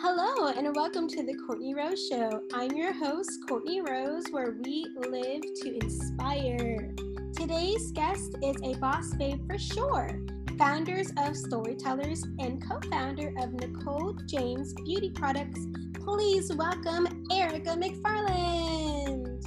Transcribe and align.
Hello, 0.00 0.46
and 0.46 0.76
welcome 0.76 1.08
to 1.08 1.24
the 1.24 1.34
Courtney 1.44 1.74
Rose 1.74 2.06
Show. 2.06 2.40
I'm 2.54 2.70
your 2.70 2.92
host, 2.92 3.30
Courtney 3.48 3.80
Rose, 3.80 4.26
where 4.30 4.54
we 4.62 4.86
live 4.96 5.42
to 5.42 5.74
inspire. 5.74 6.94
Today's 7.36 7.90
guest 7.90 8.36
is 8.40 8.54
a 8.62 8.74
boss 8.78 9.12
babe 9.14 9.44
for 9.50 9.58
sure, 9.58 10.08
founders 10.56 11.10
of 11.18 11.36
Storytellers 11.36 12.22
and 12.38 12.64
co 12.64 12.78
founder 12.88 13.32
of 13.38 13.52
Nicole 13.54 14.12
James 14.26 14.72
Beauty 14.84 15.10
Products. 15.10 15.66
Please 15.94 16.54
welcome 16.54 17.26
Erica 17.32 17.70
McFarland. 17.70 19.42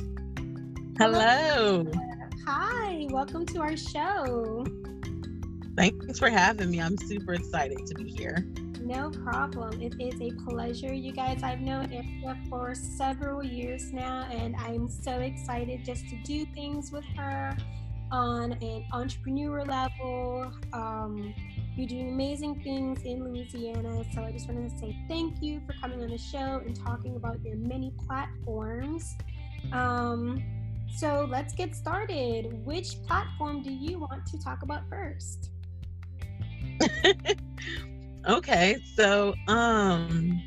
Hello. 0.97 1.89
Hi, 2.45 3.07
welcome 3.09 3.45
to 3.45 3.61
our 3.61 3.77
show. 3.77 4.65
Thanks 5.77 6.19
for 6.19 6.29
having 6.29 6.71
me. 6.71 6.81
I'm 6.81 6.97
super 6.97 7.35
excited 7.35 7.85
to 7.85 7.95
be 7.95 8.09
here. 8.09 8.45
No 8.81 9.11
problem. 9.11 9.79
It 9.79 9.93
is 9.99 10.19
a 10.19 10.31
pleasure. 10.43 10.91
You 10.91 11.13
guys, 11.13 11.43
I've 11.43 11.61
known 11.61 11.93
Erica 11.93 12.35
for 12.49 12.73
several 12.73 13.43
years 13.43 13.93
now, 13.93 14.27
and 14.31 14.55
I'm 14.55 14.89
so 14.89 15.19
excited 15.19 15.85
just 15.85 16.09
to 16.09 16.15
do 16.23 16.45
things 16.55 16.91
with 16.91 17.05
her 17.15 17.55
on 18.11 18.53
an 18.53 18.83
entrepreneur 18.91 19.63
level. 19.63 20.51
Um, 20.73 21.33
you're 21.77 21.87
doing 21.87 22.09
amazing 22.09 22.61
things 22.63 23.03
in 23.03 23.23
Louisiana. 23.23 24.03
So 24.15 24.23
I 24.23 24.31
just 24.31 24.47
wanted 24.47 24.71
to 24.71 24.77
say 24.79 24.97
thank 25.07 25.43
you 25.43 25.61
for 25.67 25.73
coming 25.73 26.01
on 26.01 26.09
the 26.09 26.17
show 26.17 26.61
and 26.65 26.75
talking 26.75 27.15
about 27.15 27.39
your 27.43 27.57
many 27.57 27.93
platforms. 28.07 29.15
Um, 29.71 30.43
so 30.95 31.27
let's 31.29 31.53
get 31.53 31.75
started. 31.75 32.65
Which 32.65 33.01
platform 33.03 33.61
do 33.61 33.71
you 33.71 33.99
want 33.99 34.25
to 34.25 34.39
talk 34.39 34.63
about 34.63 34.89
first? 34.89 35.51
okay, 38.27 38.77
so 38.95 39.33
um 39.47 40.41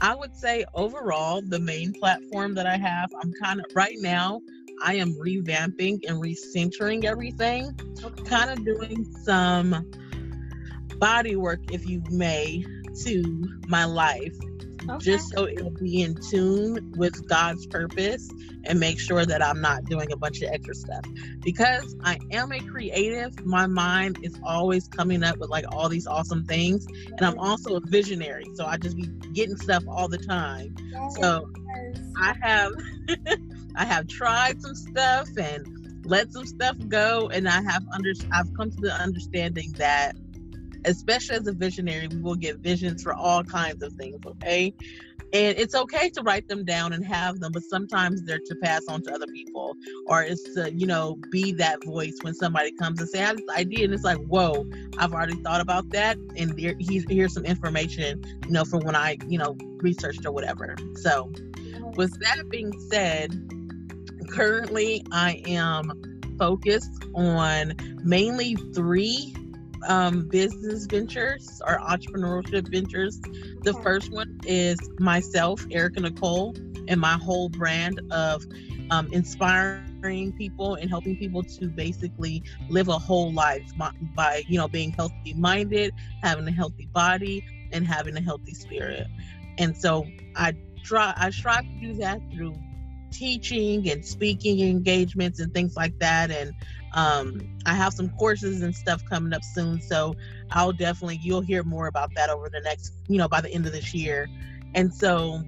I 0.00 0.14
would 0.14 0.34
say 0.36 0.64
overall 0.74 1.40
the 1.40 1.58
main 1.58 1.92
platform 1.92 2.54
that 2.54 2.66
I 2.66 2.76
have, 2.76 3.10
I'm 3.22 3.32
kind 3.42 3.60
of 3.60 3.66
right 3.74 3.96
now 4.00 4.42
I 4.82 4.94
am 4.94 5.14
revamping 5.14 6.00
and 6.08 6.22
recentering 6.22 7.04
everything, 7.04 7.78
okay. 8.02 8.22
kind 8.24 8.50
of 8.50 8.64
doing 8.64 9.04
some 9.22 9.90
body 10.98 11.36
work 11.36 11.60
if 11.72 11.88
you 11.88 12.02
may 12.10 12.64
to 13.04 13.48
my 13.68 13.84
life 13.84 14.36
okay. 14.90 14.98
just 15.04 15.30
so 15.30 15.46
it'll 15.46 15.70
be 15.70 16.02
in 16.02 16.14
tune 16.30 16.92
with 16.96 17.26
God's 17.28 17.66
purpose 17.66 18.28
and 18.64 18.80
make 18.80 18.98
sure 18.98 19.24
that 19.24 19.42
I'm 19.42 19.60
not 19.60 19.84
doing 19.84 20.12
a 20.12 20.16
bunch 20.16 20.42
of 20.42 20.50
extra 20.50 20.74
stuff. 20.74 21.04
Because 21.40 21.96
I 22.02 22.18
am 22.32 22.52
a 22.52 22.60
creative, 22.60 23.44
my 23.44 23.66
mind 23.66 24.18
is 24.22 24.38
always 24.42 24.88
coming 24.88 25.22
up 25.22 25.38
with 25.38 25.50
like 25.50 25.64
all 25.70 25.88
these 25.88 26.06
awesome 26.06 26.44
things. 26.44 26.86
And 26.86 27.22
I'm 27.22 27.38
also 27.38 27.76
a 27.76 27.80
visionary. 27.80 28.46
So 28.54 28.66
I 28.66 28.76
just 28.76 28.96
be 28.96 29.06
getting 29.32 29.56
stuff 29.56 29.84
all 29.88 30.08
the 30.08 30.18
time. 30.18 30.74
So 31.10 31.48
I 32.16 32.34
have 32.40 32.72
I 33.76 33.84
have 33.84 34.06
tried 34.06 34.60
some 34.62 34.74
stuff 34.74 35.28
and 35.36 35.66
let 36.04 36.30
some 36.32 36.46
stuff 36.46 36.76
go 36.88 37.28
and 37.28 37.48
I 37.48 37.62
have 37.62 37.82
under 37.92 38.12
I've 38.32 38.52
come 38.56 38.70
to 38.70 38.80
the 38.80 38.92
understanding 38.92 39.72
that 39.78 40.16
especially 40.84 41.36
as 41.36 41.46
a 41.46 41.52
visionary, 41.52 42.08
we 42.08 42.20
will 42.20 42.34
get 42.34 42.58
visions 42.58 43.02
for 43.02 43.14
all 43.14 43.42
kinds 43.42 43.82
of 43.82 43.92
things, 43.94 44.18
okay? 44.26 44.72
And 45.32 45.58
it's 45.58 45.74
okay 45.74 46.10
to 46.10 46.22
write 46.22 46.46
them 46.46 46.64
down 46.64 46.92
and 46.92 47.04
have 47.04 47.40
them, 47.40 47.50
but 47.52 47.64
sometimes 47.64 48.22
they're 48.22 48.38
to 48.38 48.54
pass 48.62 48.82
on 48.88 49.02
to 49.02 49.12
other 49.12 49.26
people, 49.26 49.74
or 50.06 50.22
it's 50.22 50.42
to, 50.54 50.72
you 50.72 50.86
know, 50.86 51.16
be 51.30 51.52
that 51.52 51.82
voice 51.84 52.16
when 52.22 52.34
somebody 52.34 52.70
comes 52.70 53.00
and 53.00 53.08
say, 53.08 53.20
I 53.20 53.26
have 53.26 53.38
this 53.38 53.48
idea, 53.56 53.84
and 53.84 53.94
it's 53.94 54.04
like, 54.04 54.18
whoa, 54.18 54.64
I've 54.98 55.12
already 55.12 55.42
thought 55.42 55.60
about 55.60 55.90
that, 55.90 56.18
and 56.36 56.56
here, 56.58 56.76
here's 56.78 57.34
some 57.34 57.44
information, 57.44 58.22
you 58.44 58.52
know, 58.52 58.64
from 58.64 58.80
when 58.80 58.94
I, 58.94 59.16
you 59.26 59.38
know, 59.38 59.56
researched 59.78 60.24
or 60.24 60.32
whatever. 60.32 60.76
So, 60.96 61.32
with 61.96 62.18
that 62.20 62.48
being 62.48 62.72
said, 62.90 63.32
currently 64.30 65.04
I 65.12 65.42
am 65.46 65.92
focused 66.38 67.04
on 67.14 67.74
mainly 68.02 68.56
three 68.74 69.34
um, 69.88 70.28
business 70.28 70.86
ventures 70.86 71.60
or 71.66 71.78
entrepreneurship 71.78 72.70
ventures. 72.70 73.20
The 73.62 73.74
first 73.82 74.12
one 74.12 74.40
is 74.46 74.78
myself, 74.98 75.64
Erica 75.70 76.00
Nicole, 76.00 76.54
and 76.88 77.00
my 77.00 77.14
whole 77.14 77.48
brand 77.48 78.00
of 78.10 78.44
um, 78.90 79.08
inspiring 79.12 80.32
people 80.32 80.74
and 80.74 80.90
helping 80.90 81.16
people 81.16 81.42
to 81.42 81.68
basically 81.68 82.42
live 82.68 82.88
a 82.88 82.98
whole 82.98 83.32
life 83.32 83.66
by, 83.76 83.90
by 84.14 84.42
you 84.46 84.58
know 84.58 84.68
being 84.68 84.92
healthy 84.92 85.34
minded, 85.34 85.94
having 86.22 86.46
a 86.46 86.52
healthy 86.52 86.86
body, 86.92 87.44
and 87.72 87.86
having 87.86 88.16
a 88.16 88.20
healthy 88.20 88.54
spirit. 88.54 89.06
And 89.58 89.76
so 89.76 90.06
I 90.36 90.54
try 90.82 91.14
I 91.16 91.30
strive 91.30 91.62
to 91.62 91.80
do 91.80 91.94
that 91.94 92.20
through 92.32 92.54
teaching 93.10 93.88
and 93.88 94.04
speaking 94.04 94.60
engagements 94.60 95.38
and 95.38 95.54
things 95.54 95.76
like 95.76 95.96
that 96.00 96.30
and 96.30 96.52
um, 96.94 97.40
I 97.66 97.74
have 97.74 97.92
some 97.92 98.08
courses 98.10 98.62
and 98.62 98.74
stuff 98.74 99.02
coming 99.10 99.32
up 99.32 99.42
soon, 99.42 99.80
so 99.80 100.14
I'll 100.50 100.72
definitely 100.72 101.20
you'll 101.22 101.42
hear 101.42 101.62
more 101.62 101.86
about 101.88 102.14
that 102.14 102.30
over 102.30 102.48
the 102.48 102.60
next, 102.60 102.92
you 103.08 103.18
know, 103.18 103.28
by 103.28 103.40
the 103.40 103.50
end 103.50 103.66
of 103.66 103.72
this 103.72 103.92
year. 103.92 104.28
And 104.74 104.92
so 104.92 105.42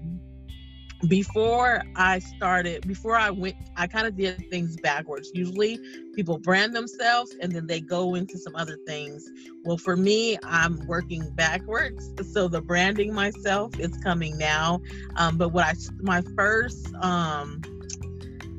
before 1.09 1.83
I 1.95 2.19
started, 2.19 2.87
before 2.87 3.17
I 3.17 3.31
went, 3.31 3.57
I 3.77 3.87
kind 3.87 4.07
of 4.07 4.17
did 4.17 4.51
things 4.51 4.77
backwards. 4.77 5.31
Usually 5.35 5.79
people 6.15 6.39
brand 6.39 6.75
themselves 6.75 7.37
and 7.41 7.53
then 7.53 7.67
they 7.67 7.81
go 7.81 8.15
into 8.15 8.39
some 8.39 8.57
other 8.57 8.79
things. 8.87 9.29
Well, 9.65 9.77
for 9.77 9.97
me, 9.97 10.39
I'm 10.43 10.85
working 10.87 11.31
backwards. 11.35 12.13
So 12.33 12.49
the 12.49 12.63
branding 12.63 13.15
myself 13.15 13.79
is 13.79 13.97
coming 13.99 14.39
now. 14.39 14.81
Um, 15.17 15.37
but 15.37 15.51
what 15.51 15.65
I, 15.65 15.75
my 16.01 16.23
first, 16.35 16.89
um, 17.03 17.61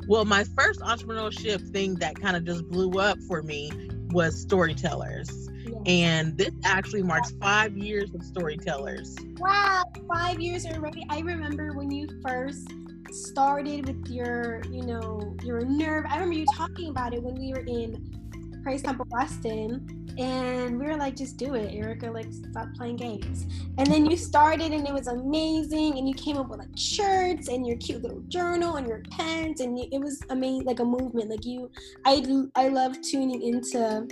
well, 0.07 0.25
my 0.25 0.43
first 0.43 0.79
entrepreneurship 0.79 1.71
thing 1.71 1.95
that 1.95 2.19
kind 2.19 2.35
of 2.35 2.45
just 2.45 2.67
blew 2.69 2.99
up 2.99 3.19
for 3.27 3.43
me 3.43 3.71
was 4.11 4.39
storytellers. 4.39 5.49
And 5.85 6.37
this 6.37 6.51
actually 6.63 7.03
marks 7.03 7.31
five 7.41 7.77
years 7.77 8.13
of 8.13 8.23
storytellers. 8.23 9.15
Wow, 9.37 9.83
five 10.13 10.39
years 10.39 10.65
already. 10.65 11.05
I 11.09 11.19
remember 11.19 11.73
when 11.73 11.91
you 11.91 12.07
first 12.25 12.67
started 13.11 13.87
with 13.87 14.09
your, 14.09 14.61
you 14.71 14.83
know, 14.83 15.35
your 15.43 15.61
nerve. 15.65 16.05
I 16.09 16.15
remember 16.15 16.35
you 16.35 16.45
talking 16.55 16.89
about 16.89 17.13
it 17.13 17.21
when 17.21 17.35
we 17.35 17.53
were 17.53 17.65
in 17.65 18.61
Praise 18.63 18.81
Temple 18.81 19.07
Weston 19.09 20.06
and 20.17 20.79
we 20.79 20.85
were 20.85 20.97
like 20.97 21.15
just 21.15 21.37
do 21.37 21.53
it 21.53 21.73
erica 21.73 22.09
like 22.09 22.27
stop 22.31 22.67
playing 22.75 22.95
games. 22.95 23.45
And 23.77 23.87
then 23.87 24.09
you 24.09 24.17
started 24.17 24.71
and 24.71 24.87
it 24.87 24.93
was 24.93 25.07
amazing 25.07 25.97
and 25.97 26.07
you 26.07 26.15
came 26.15 26.37
up 26.37 26.49
with 26.49 26.59
like 26.59 26.75
shirts 26.75 27.47
and 27.47 27.65
your 27.65 27.77
cute 27.77 28.01
little 28.01 28.21
journal 28.27 28.75
and 28.75 28.87
your 28.87 29.01
pens 29.11 29.61
and 29.61 29.77
it 29.77 30.01
was 30.01 30.21
amazing 30.29 30.65
like 30.65 30.79
a 30.79 30.85
movement. 30.85 31.29
Like 31.29 31.45
you 31.45 31.69
i 32.05 32.45
i 32.55 32.67
love 32.67 32.99
tuning 33.01 33.41
into 33.41 34.07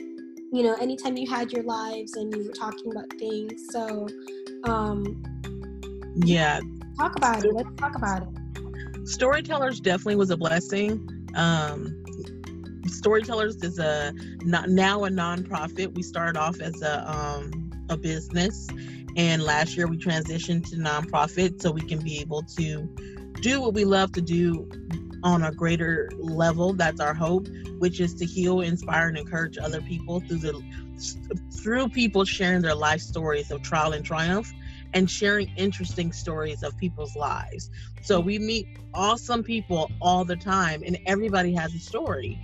you 0.54 0.64
know 0.64 0.76
anytime 0.76 1.18
you 1.18 1.30
had 1.30 1.52
your 1.52 1.64
lives 1.64 2.16
and 2.16 2.34
you 2.36 2.48
were 2.48 2.54
talking 2.54 2.92
about 2.92 3.10
things. 3.18 3.68
So 3.72 4.08
um 4.66 5.24
yeah. 6.18 6.60
talk 6.98 7.16
about 7.16 7.44
it 7.44 7.54
let's 7.54 7.70
talk 7.78 7.96
about 7.96 8.24
it. 8.24 9.08
Storytellers 9.08 9.80
definitely 9.80 10.16
was 10.16 10.30
a 10.30 10.38
blessing. 10.38 11.28
Um 11.36 12.05
Storytellers 12.88 13.56
is 13.58 13.80
a 13.80 14.14
not 14.44 14.70
now 14.70 15.06
a 15.06 15.10
nonprofit. 15.10 15.94
We 15.94 16.04
started 16.04 16.38
off 16.38 16.60
as 16.62 16.82
a 16.82 17.10
um, 17.12 17.72
a 17.90 17.98
business, 17.98 18.68
and 19.16 19.44
last 19.44 19.76
year 19.76 19.88
we 19.88 19.98
transitioned 19.98 20.70
to 20.70 20.78
nonprofit 20.78 21.62
so 21.62 21.72
we 21.72 21.82
can 21.82 22.00
be 22.00 22.20
able 22.20 22.44
to 22.58 22.88
do 23.42 23.62
what 23.62 23.74
we 23.74 23.86
love 23.86 24.12
to 24.14 24.22
do 24.22 24.70
on 25.24 25.44
a 25.44 25.52
greater 25.52 26.10
level. 26.18 26.74
That's 26.74 27.02
our 27.02 27.14
hope, 27.14 27.48
which 27.80 28.00
is 28.00 28.14
to 28.16 28.26
heal, 28.26 28.62
inspire, 28.62 29.08
and 29.08 29.18
encourage 29.18 29.58
other 29.58 29.82
people 29.82 30.20
through 30.22 30.38
the 30.38 30.64
through 31.62 31.90
people 31.90 32.24
sharing 32.24 32.62
their 32.62 32.76
life 32.76 33.02
stories 33.02 33.52
of 33.52 33.62
trial 33.62 33.94
and 33.94 34.06
triumph 34.06 34.52
and 34.94 35.10
sharing 35.12 35.52
interesting 35.58 36.12
stories 36.14 36.64
of 36.64 36.78
people's 36.78 37.16
lives. 37.16 37.70
So 38.02 38.20
we 38.20 38.40
meet 38.40 38.68
awesome 38.94 39.44
people 39.44 39.92
all 40.02 40.24
the 40.24 40.38
time 40.38 40.84
and 40.86 40.98
everybody 41.06 41.54
has 41.54 41.76
a 41.76 41.80
story. 41.80 42.40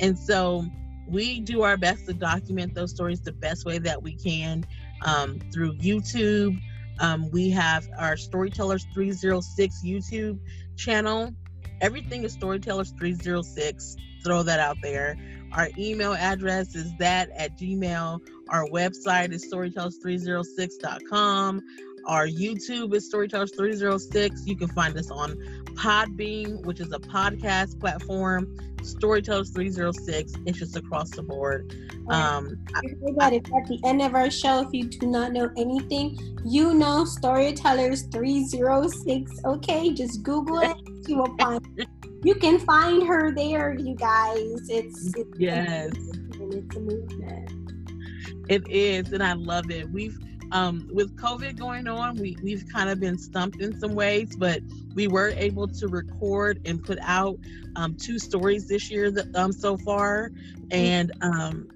And 0.00 0.18
so 0.18 0.66
we 1.08 1.40
do 1.40 1.62
our 1.62 1.76
best 1.76 2.06
to 2.06 2.12
document 2.12 2.74
those 2.74 2.90
stories 2.90 3.20
the 3.20 3.30
best 3.32 3.64
way 3.64 3.78
that 3.78 4.02
we 4.02 4.16
can 4.16 4.66
um, 5.04 5.38
through 5.52 5.76
YouTube. 5.78 6.60
Um, 6.98 7.30
we 7.30 7.50
have 7.50 7.88
our 7.98 8.16
Storytellers 8.16 8.86
306 8.94 9.82
YouTube 9.84 10.40
channel. 10.76 11.32
Everything 11.80 12.24
is 12.24 12.32
Storytellers 12.32 12.92
306. 12.98 13.96
Throw 14.24 14.42
that 14.42 14.58
out 14.58 14.78
there. 14.82 15.16
Our 15.52 15.68
email 15.78 16.14
address 16.14 16.74
is 16.74 16.92
that 16.98 17.30
at 17.30 17.56
Gmail. 17.56 18.20
Our 18.48 18.66
website 18.66 19.32
is 19.32 19.48
storytellers306.com. 19.52 21.62
our 22.06 22.26
YouTube 22.26 22.94
is 22.94 23.06
Storytellers 23.06 23.52
306. 23.54 24.46
You 24.46 24.56
can 24.56 24.68
find 24.68 24.96
us 24.96 25.10
on 25.10 25.36
Podbean, 25.74 26.64
which 26.64 26.80
is 26.80 26.92
a 26.92 26.98
podcast 26.98 27.78
platform. 27.80 28.56
Storytellers 28.82 29.50
306. 29.50 30.32
It's 30.46 30.58
just 30.58 30.76
across 30.76 31.10
the 31.10 31.22
board. 31.22 31.74
Um, 32.08 32.56
that 33.16 33.32
it's 33.32 33.50
at 33.50 33.66
the 33.66 33.80
end 33.84 34.02
of 34.02 34.14
our 34.14 34.30
show. 34.30 34.60
If 34.60 34.68
you 34.72 34.84
do 34.84 35.08
not 35.08 35.32
know 35.32 35.50
anything, 35.56 36.16
you 36.44 36.74
know 36.74 37.04
Storytellers 37.04 38.02
306. 38.02 39.44
Okay, 39.44 39.92
just 39.92 40.22
Google 40.22 40.60
it. 40.60 40.76
You 41.08 41.18
will 41.18 41.36
find. 41.38 41.60
You 42.24 42.34
can 42.34 42.58
find 42.58 43.06
her 43.06 43.32
there, 43.32 43.74
you 43.74 43.94
guys. 43.94 44.68
It's, 44.68 45.14
it's 45.14 45.38
yes, 45.38 45.92
it's 45.94 46.76
a 46.76 46.80
movement. 46.80 47.52
It 48.48 48.68
is, 48.68 49.12
and 49.12 49.22
I 49.22 49.34
love 49.34 49.70
it. 49.70 49.88
We've 49.92 50.18
um, 50.52 50.88
with 50.92 51.16
COVID 51.16 51.58
going 51.58 51.88
on, 51.88 52.16
we, 52.16 52.36
we've 52.42 52.64
kind 52.72 52.88
of 52.90 53.00
been 53.00 53.18
stumped 53.18 53.60
in 53.60 53.78
some 53.78 53.94
ways, 53.94 54.36
but 54.36 54.60
we 54.94 55.08
were 55.08 55.30
able 55.36 55.68
to 55.68 55.88
record 55.88 56.60
and 56.64 56.82
put 56.82 56.98
out 57.02 57.38
um, 57.76 57.96
two 57.96 58.18
stories 58.18 58.66
this 58.68 58.90
year 58.90 59.10
that, 59.10 59.34
um, 59.36 59.52
so 59.52 59.76
far. 59.76 60.30
And 60.70 61.12
um, 61.20 61.68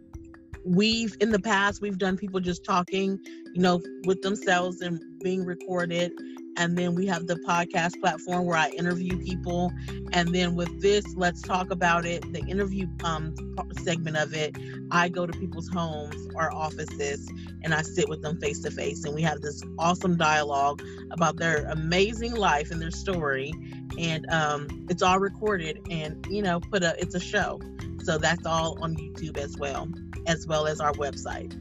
we've, 0.65 1.17
in 1.21 1.31
the 1.31 1.41
past, 1.41 1.81
we've 1.83 1.99
done 1.99 2.17
people 2.17 2.41
just 2.41 2.65
talking, 2.65 3.19
you 3.55 3.61
know, 3.61 3.81
with 4.05 4.23
themselves 4.23 4.81
and 4.81 5.01
being 5.21 5.45
recorded 5.45 6.13
and 6.57 6.77
then 6.77 6.95
we 6.95 7.07
have 7.07 7.27
the 7.27 7.37
podcast 7.37 8.01
platform 8.01 8.45
where 8.45 8.57
I 8.57 8.69
interview 8.71 9.17
people. 9.19 9.73
And 10.13 10.35
then 10.35 10.55
with 10.55 10.81
this, 10.81 11.05
let's 11.17 11.41
talk 11.43 11.71
about 11.71 12.05
it. 12.05 12.33
The 12.33 12.41
interview 12.41 12.87
um, 13.05 13.35
segment 13.83 14.17
of 14.17 14.35
it, 14.35 14.57
I 14.91 15.09
go 15.09 15.27
to 15.27 15.33
people's 15.39 15.69
homes 15.69 16.29
or 16.35 16.53
offices 16.53 17.31
and 17.63 17.75
I 17.75 17.83
sit 17.83 18.09
with 18.09 18.23
them 18.23 18.39
face 18.41 18.61
to 18.61 18.71
face. 18.71 19.05
And 19.05 19.15
we 19.15 19.23
have 19.23 19.41
this 19.41 19.63
awesome 19.79 20.17
dialogue 20.17 20.83
about 21.11 21.37
their 21.37 21.67
amazing 21.67 22.35
life 22.35 22.71
and 22.71 22.81
their 22.81 22.91
story. 22.91 23.53
And 23.99 24.29
um, 24.31 24.87
it's 24.91 25.03
all 25.03 25.19
recorded 25.19 25.81
and, 25.91 26.25
you 26.29 26.43
know, 26.43 26.61
put 26.61 26.83
a, 26.83 26.95
it's 27.01 27.15
a 27.15 27.21
show. 27.21 27.61
So 28.03 28.19
that's 28.19 28.47
all 28.47 28.83
on 28.83 28.97
YouTube 28.97 29.37
as 29.37 29.57
well, 29.57 29.89
as 30.27 30.47
well 30.47 30.67
as 30.67 30.81
our 30.81 30.93
website. 30.93 31.57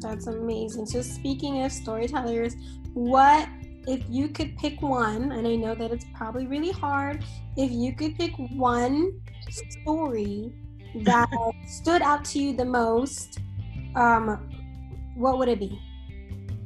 That's 0.00 0.26
amazing. 0.26 0.86
So, 0.86 1.02
speaking 1.02 1.62
of 1.64 1.72
storytellers, 1.72 2.54
what 2.96 3.46
if 3.86 4.02
you 4.08 4.26
could 4.28 4.56
pick 4.56 4.80
one 4.80 5.30
and 5.32 5.46
i 5.46 5.54
know 5.54 5.74
that 5.74 5.92
it's 5.92 6.06
probably 6.14 6.46
really 6.46 6.70
hard 6.72 7.22
if 7.58 7.70
you 7.70 7.94
could 7.94 8.16
pick 8.16 8.32
one 8.54 9.12
story 9.50 10.50
that 10.94 11.28
stood 11.66 12.00
out 12.00 12.24
to 12.24 12.38
you 12.38 12.56
the 12.56 12.64
most 12.64 13.40
um 13.96 14.50
what 15.14 15.38
would 15.38 15.48
it 15.48 15.58
be? 15.58 15.80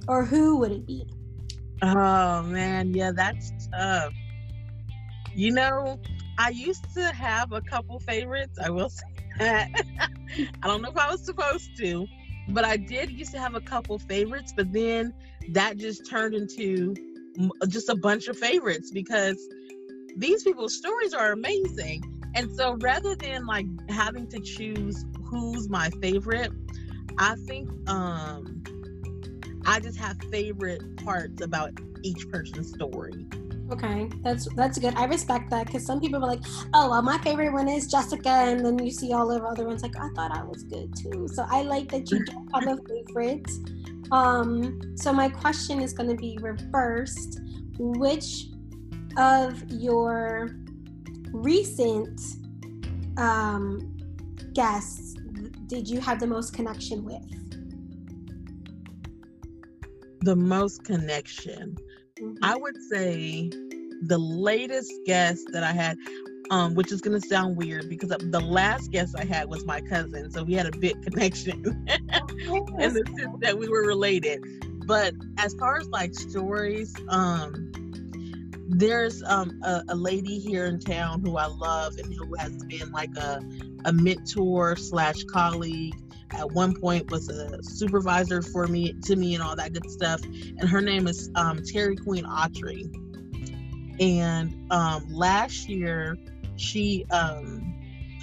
Or 0.08 0.24
who 0.24 0.58
would 0.58 0.72
it 0.72 0.86
be? 0.86 1.06
Oh 1.82 2.42
man. 2.42 2.92
Yeah 2.94 3.12
that's 3.12 3.52
tough. 3.72 4.12
You 5.34 5.52
know 5.52 5.98
i 6.38 6.50
used 6.50 6.94
to 6.94 7.12
have 7.12 7.50
a 7.50 7.60
couple 7.60 7.98
favorites. 7.98 8.56
I 8.62 8.70
will 8.70 8.88
say 9.00 9.02
that. 9.40 9.68
I 10.62 10.68
don't 10.68 10.80
know 10.80 10.90
if 10.90 10.96
i 10.96 11.10
was 11.10 11.24
supposed 11.24 11.76
to 11.78 12.06
but 12.48 12.64
i 12.64 12.76
did 12.76 13.10
used 13.10 13.32
to 13.32 13.38
have 13.38 13.54
a 13.54 13.60
couple 13.60 13.98
favorites 13.98 14.52
but 14.56 14.72
then 14.72 15.12
that 15.52 15.76
just 15.76 16.08
turned 16.08 16.34
into 16.34 16.94
just 17.68 17.88
a 17.88 17.96
bunch 17.96 18.28
of 18.28 18.38
favorites 18.38 18.90
because 18.90 19.36
these 20.16 20.42
people's 20.42 20.74
stories 20.74 21.14
are 21.14 21.32
amazing. 21.32 22.02
And 22.34 22.50
so 22.56 22.76
rather 22.80 23.16
than 23.16 23.46
like 23.46 23.66
having 23.88 24.26
to 24.28 24.40
choose 24.40 25.04
who's 25.24 25.68
my 25.68 25.90
favorite, 26.02 26.52
I 27.18 27.34
think 27.46 27.68
um 27.88 28.62
I 29.66 29.80
just 29.80 29.98
have 29.98 30.16
favorite 30.30 30.82
parts 31.04 31.42
about 31.42 31.72
each 32.02 32.28
person's 32.30 32.72
story. 32.72 33.26
Okay, 33.70 34.08
that's 34.24 34.48
that's 34.56 34.78
good. 34.78 34.94
I 34.96 35.04
respect 35.04 35.50
that 35.50 35.66
because 35.66 35.86
some 35.86 36.00
people 36.00 36.24
are 36.24 36.26
like, 36.26 36.42
"Oh, 36.74 36.90
well, 36.90 37.02
my 37.02 37.18
favorite 37.18 37.52
one 37.52 37.68
is 37.68 37.86
Jessica," 37.86 38.28
and 38.28 38.64
then 38.66 38.78
you 38.84 38.90
see 38.90 39.12
all 39.12 39.30
of 39.30 39.42
the 39.42 39.46
other 39.46 39.64
ones 39.64 39.82
like, 39.82 39.96
"I 39.96 40.08
thought 40.16 40.32
I 40.32 40.42
was 40.42 40.64
good 40.64 40.92
too." 40.96 41.28
So 41.28 41.46
I 41.48 41.62
like 41.62 41.88
that 41.90 42.10
you 42.10 42.24
don't 42.24 42.50
the 42.50 42.72
a 42.72 43.04
favorite. 43.06 43.48
Um, 44.12 44.96
so 44.96 45.12
my 45.12 45.28
question 45.28 45.80
is 45.80 45.92
going 45.92 46.08
to 46.08 46.16
be 46.16 46.38
reversed. 46.40 47.40
Which 47.78 48.46
of 49.16 49.62
your 49.70 50.50
recent 51.32 52.20
um, 53.16 53.96
guests 54.52 55.14
did 55.66 55.88
you 55.88 56.00
have 56.00 56.20
the 56.20 56.26
most 56.26 56.52
connection 56.52 57.04
with? 57.04 57.22
The 60.22 60.36
most 60.36 60.84
connection. 60.84 61.76
Mm-hmm. 62.20 62.44
I 62.44 62.56
would 62.56 62.76
say 62.90 63.48
the 64.02 64.18
latest 64.18 64.92
guest 65.06 65.48
that 65.52 65.62
I 65.62 65.72
had, 65.72 65.96
um, 66.50 66.74
which 66.74 66.92
is 66.92 67.00
going 67.00 67.18
to 67.18 67.26
sound 67.26 67.56
weird 67.56 67.88
because 67.88 68.10
the 68.10 68.40
last 68.40 68.90
guest 68.90 69.14
I 69.16 69.24
had 69.24 69.48
was 69.48 69.64
my 69.64 69.80
cousin, 69.80 70.30
so 70.30 70.42
we 70.42 70.54
had 70.54 70.66
a 70.66 70.76
big 70.76 71.00
connection 71.06 71.64
in 71.88 72.94
the 72.94 73.04
sense 73.16 73.36
that 73.40 73.56
we 73.56 73.68
were 73.68 73.86
related. 73.86 74.44
But 74.86 75.14
as 75.38 75.54
far 75.54 75.78
as 75.78 75.88
like 75.88 76.14
stories, 76.14 76.94
um, 77.08 77.70
there's 78.68 79.22
um, 79.24 79.60
a, 79.62 79.84
a, 79.88 79.94
lady 79.94 80.38
here 80.38 80.66
in 80.66 80.80
town 80.80 81.20
who 81.20 81.36
I 81.36 81.46
love 81.46 81.96
and 81.98 82.12
who 82.12 82.34
has 82.36 82.56
been 82.64 82.90
like 82.90 83.16
a, 83.16 83.40
a 83.84 83.92
mentor 83.92 84.76
slash 84.76 85.22
colleague. 85.24 85.94
At 86.32 86.52
one 86.52 86.74
point, 86.80 87.10
was 87.10 87.28
a 87.28 87.60
supervisor 87.62 88.40
for 88.40 88.68
me 88.68 88.92
to 88.92 89.16
me 89.16 89.34
and 89.34 89.42
all 89.42 89.56
that 89.56 89.72
good 89.72 89.90
stuff. 89.90 90.22
And 90.22 90.68
her 90.68 90.80
name 90.80 91.08
is 91.08 91.30
um, 91.34 91.60
Terry 91.64 91.96
Queen 91.96 92.24
Autry. 92.24 92.88
And 94.00 94.72
um, 94.72 95.04
last 95.12 95.68
year, 95.68 96.16
she 96.60 97.06
um 97.10 97.74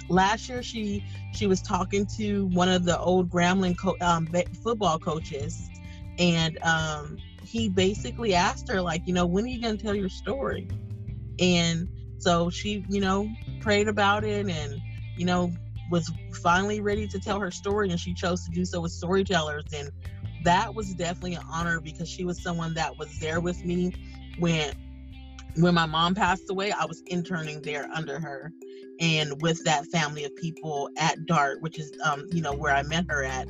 last 0.08 0.48
year 0.48 0.62
she 0.62 1.04
she 1.34 1.46
was 1.46 1.60
talking 1.60 2.06
to 2.16 2.46
one 2.46 2.68
of 2.68 2.84
the 2.84 2.98
old 2.98 3.28
Grambling 3.30 3.76
co- 3.76 3.96
um, 4.00 4.28
football 4.62 4.98
coaches, 4.98 5.70
and 6.18 6.58
um, 6.62 7.18
he 7.44 7.68
basically 7.68 8.34
asked 8.34 8.70
her 8.70 8.80
like, 8.80 9.06
you 9.06 9.14
know, 9.14 9.26
when 9.26 9.44
are 9.44 9.48
you 9.48 9.60
gonna 9.60 9.76
tell 9.76 9.94
your 9.94 10.08
story? 10.08 10.68
And 11.38 11.88
so 12.18 12.50
she, 12.50 12.84
you 12.88 13.00
know, 13.00 13.28
prayed 13.60 13.88
about 13.88 14.24
it, 14.24 14.48
and 14.48 14.80
you 15.16 15.26
know, 15.26 15.52
was 15.90 16.10
finally 16.42 16.80
ready 16.80 17.06
to 17.08 17.18
tell 17.20 17.40
her 17.40 17.50
story, 17.50 17.90
and 17.90 18.00
she 18.00 18.14
chose 18.14 18.44
to 18.44 18.50
do 18.50 18.64
so 18.64 18.80
with 18.80 18.92
storytellers, 18.92 19.64
and 19.74 19.90
that 20.44 20.74
was 20.74 20.94
definitely 20.94 21.34
an 21.34 21.42
honor 21.50 21.80
because 21.80 22.08
she 22.08 22.24
was 22.24 22.42
someone 22.42 22.74
that 22.74 22.96
was 22.96 23.18
there 23.18 23.40
with 23.40 23.64
me 23.64 23.92
when 24.38 24.72
when 25.62 25.74
my 25.74 25.86
mom 25.86 26.14
passed 26.14 26.50
away, 26.50 26.72
I 26.72 26.84
was 26.84 27.02
interning 27.06 27.62
there 27.62 27.88
under 27.94 28.18
her 28.20 28.52
and 29.00 29.40
with 29.42 29.64
that 29.64 29.86
family 29.86 30.24
of 30.24 30.34
people 30.36 30.90
at 30.96 31.24
Dart, 31.26 31.62
which 31.62 31.78
is 31.78 31.92
um, 32.04 32.26
you 32.32 32.42
know, 32.42 32.52
where 32.52 32.74
I 32.74 32.82
met 32.82 33.06
her 33.08 33.24
at. 33.24 33.48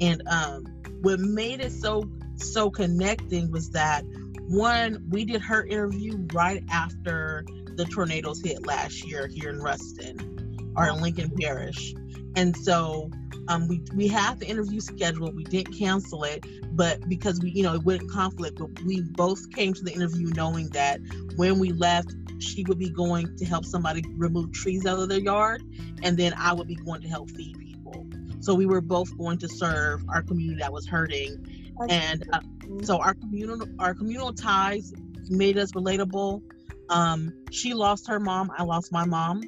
And 0.00 0.22
um 0.28 0.64
what 1.00 1.20
made 1.20 1.60
it 1.60 1.72
so 1.72 2.08
so 2.36 2.70
connecting 2.70 3.50
was 3.50 3.70
that 3.70 4.04
one, 4.48 5.04
we 5.10 5.24
did 5.24 5.42
her 5.42 5.64
interview 5.66 6.26
right 6.32 6.64
after 6.70 7.44
the 7.76 7.84
tornadoes 7.84 8.40
hit 8.42 8.66
last 8.66 9.04
year 9.04 9.26
here 9.26 9.50
in 9.50 9.60
Ruston 9.60 10.72
or 10.76 10.88
in 10.88 11.02
Lincoln 11.02 11.30
Parish. 11.38 11.94
And 12.34 12.56
so 12.56 13.10
um, 13.48 13.66
we 13.66 13.82
we 13.94 14.08
had 14.08 14.38
the 14.38 14.46
interview 14.46 14.80
scheduled. 14.80 15.34
We 15.34 15.44
didn't 15.44 15.74
cancel 15.76 16.24
it, 16.24 16.44
but 16.76 17.08
because 17.08 17.40
we, 17.40 17.50
you 17.50 17.62
know, 17.62 17.74
it 17.74 17.82
wouldn't 17.82 18.10
conflict. 18.10 18.58
But 18.58 18.82
we 18.82 19.00
both 19.00 19.50
came 19.52 19.72
to 19.72 19.82
the 19.82 19.92
interview 19.92 20.28
knowing 20.28 20.68
that 20.70 21.00
when 21.36 21.58
we 21.58 21.72
left, 21.72 22.14
she 22.40 22.62
would 22.64 22.78
be 22.78 22.90
going 22.90 23.36
to 23.38 23.44
help 23.46 23.64
somebody 23.64 24.04
remove 24.16 24.52
trees 24.52 24.84
out 24.86 24.98
of 24.98 25.08
their 25.08 25.20
yard, 25.20 25.62
and 26.02 26.16
then 26.16 26.34
I 26.36 26.52
would 26.52 26.68
be 26.68 26.76
going 26.76 27.00
to 27.02 27.08
help 27.08 27.30
feed 27.30 27.58
people. 27.58 28.06
So 28.40 28.54
we 28.54 28.66
were 28.66 28.82
both 28.82 29.16
going 29.16 29.38
to 29.38 29.48
serve 29.48 30.04
our 30.10 30.22
community 30.22 30.60
that 30.60 30.72
was 30.72 30.86
hurting, 30.86 31.74
and 31.88 32.24
uh, 32.32 32.40
so 32.82 32.98
our 32.98 33.14
communal 33.14 33.66
our 33.78 33.94
communal 33.94 34.34
ties 34.34 34.92
made 35.30 35.56
us 35.56 35.72
relatable. 35.72 36.42
Um, 36.90 37.32
she 37.50 37.72
lost 37.72 38.08
her 38.08 38.20
mom. 38.20 38.52
I 38.56 38.64
lost 38.64 38.92
my 38.92 39.06
mom. 39.06 39.42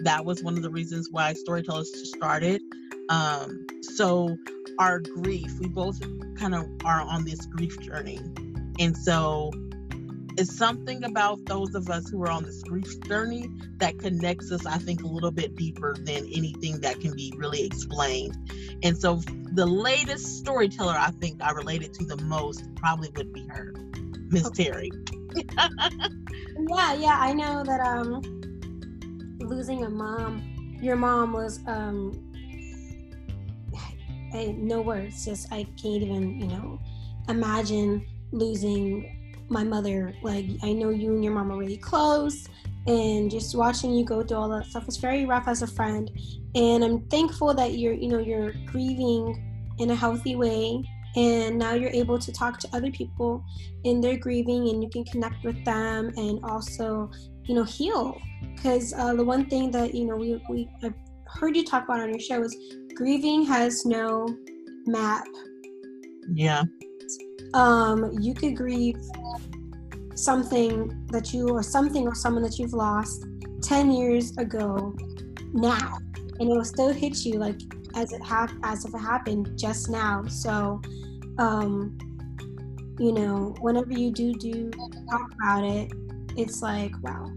That 0.00 0.24
was 0.24 0.42
one 0.42 0.56
of 0.56 0.62
the 0.62 0.70
reasons 0.70 1.08
why 1.10 1.32
Storytellers 1.32 2.12
started. 2.12 2.60
Um, 3.08 3.66
so 3.82 4.36
our 4.78 5.00
grief, 5.00 5.58
we 5.60 5.68
both 5.68 6.00
kind 6.36 6.54
of 6.54 6.66
are 6.84 7.00
on 7.00 7.24
this 7.24 7.46
grief 7.46 7.78
journey. 7.80 8.20
And 8.78 8.96
so 8.96 9.50
it's 10.38 10.54
something 10.54 11.02
about 11.04 11.44
those 11.46 11.74
of 11.74 11.88
us 11.88 12.08
who 12.10 12.22
are 12.22 12.30
on 12.30 12.44
this 12.44 12.62
grief 12.62 13.00
journey 13.06 13.48
that 13.78 13.98
connects 13.98 14.52
us, 14.52 14.66
I 14.66 14.78
think, 14.78 15.02
a 15.02 15.06
little 15.06 15.30
bit 15.30 15.54
deeper 15.54 15.94
than 15.98 16.26
anything 16.26 16.80
that 16.82 17.00
can 17.00 17.14
be 17.14 17.32
really 17.36 17.64
explained. 17.64 18.36
And 18.82 18.98
so 18.98 19.22
the 19.54 19.66
latest 19.66 20.38
storyteller 20.38 20.94
I 20.96 21.10
think 21.12 21.42
I 21.42 21.52
related 21.52 21.94
to 21.94 22.04
the 22.04 22.18
most 22.24 22.62
probably 22.76 23.10
would 23.16 23.32
be 23.32 23.46
her, 23.46 23.72
Miss 24.30 24.46
okay. 24.48 24.64
Terry. 24.64 24.90
yeah, 25.56 26.94
yeah, 26.94 27.16
I 27.18 27.32
know 27.32 27.64
that 27.64 27.80
um 27.80 28.20
losing 29.38 29.84
a 29.84 29.90
mom, 29.90 30.78
your 30.82 30.96
mom 30.96 31.32
was 31.32 31.60
um 31.66 32.25
I, 34.34 34.54
no 34.56 34.80
words. 34.80 35.24
Just 35.24 35.52
I 35.52 35.64
can't 35.80 36.02
even, 36.02 36.40
you 36.40 36.46
know, 36.46 36.80
imagine 37.28 38.06
losing 38.32 39.44
my 39.48 39.64
mother. 39.64 40.14
Like 40.22 40.46
I 40.62 40.72
know 40.72 40.90
you 40.90 41.14
and 41.14 41.24
your 41.24 41.34
mom 41.34 41.52
are 41.52 41.56
really 41.56 41.76
close, 41.76 42.48
and 42.86 43.30
just 43.30 43.56
watching 43.56 43.92
you 43.92 44.04
go 44.04 44.22
through 44.22 44.36
all 44.36 44.48
that 44.50 44.66
stuff 44.66 44.86
was 44.86 44.96
very 44.96 45.26
rough 45.26 45.48
as 45.48 45.62
a 45.62 45.66
friend. 45.66 46.10
And 46.54 46.84
I'm 46.84 47.00
thankful 47.08 47.52
that 47.54 47.78
you're, 47.78 47.92
you 47.92 48.08
know, 48.08 48.18
you're 48.18 48.52
grieving 48.66 49.42
in 49.78 49.90
a 49.90 49.94
healthy 49.94 50.36
way 50.36 50.82
and 51.16 51.58
now 51.58 51.72
you're 51.72 51.90
able 51.90 52.18
to 52.18 52.32
talk 52.32 52.58
to 52.60 52.68
other 52.74 52.90
people 52.90 53.42
in 53.84 54.00
their 54.00 54.16
grieving 54.16 54.68
and 54.68 54.82
you 54.82 54.88
can 54.90 55.04
connect 55.04 55.42
with 55.44 55.62
them 55.64 56.12
and 56.16 56.38
also 56.44 57.10
you 57.44 57.54
know 57.54 57.64
heal 57.64 58.20
because 58.54 58.92
uh, 58.94 59.14
the 59.14 59.24
one 59.24 59.46
thing 59.46 59.70
that 59.70 59.94
you 59.94 60.04
know 60.04 60.16
we, 60.16 60.42
we 60.48 60.68
I've 60.82 60.94
heard 61.26 61.56
you 61.56 61.64
talk 61.64 61.84
about 61.84 62.00
on 62.00 62.10
your 62.10 62.20
show 62.20 62.42
is 62.42 62.56
grieving 62.96 63.44
has 63.44 63.84
no 63.84 64.26
map. 64.86 65.26
Yeah. 66.32 66.62
Um 67.54 68.16
you 68.20 68.34
could 68.34 68.56
grieve 68.56 68.98
something 70.14 71.06
that 71.12 71.32
you 71.32 71.48
or 71.48 71.62
something 71.62 72.08
or 72.08 72.14
someone 72.14 72.42
that 72.42 72.58
you've 72.58 72.72
lost 72.72 73.26
10 73.60 73.90
years 73.90 74.36
ago 74.38 74.94
now 75.52 75.98
and 76.40 76.50
it 76.50 76.54
will 76.54 76.64
still 76.64 76.92
hit 76.92 77.24
you 77.24 77.34
like 77.34 77.60
as 77.94 78.12
it 78.12 78.22
hap- 78.22 78.58
as 78.62 78.84
if 78.86 78.94
it 78.94 78.98
happened 78.98 79.58
just 79.58 79.90
now. 79.90 80.24
So 80.28 80.80
um 81.38 81.98
you 82.98 83.12
know 83.12 83.54
whenever 83.60 83.92
you 83.92 84.10
do 84.10 84.32
do 84.34 84.70
talk 85.10 85.30
about 85.34 85.64
it 85.64 85.92
it's 86.36 86.62
like 86.62 86.92
wow. 87.02 87.30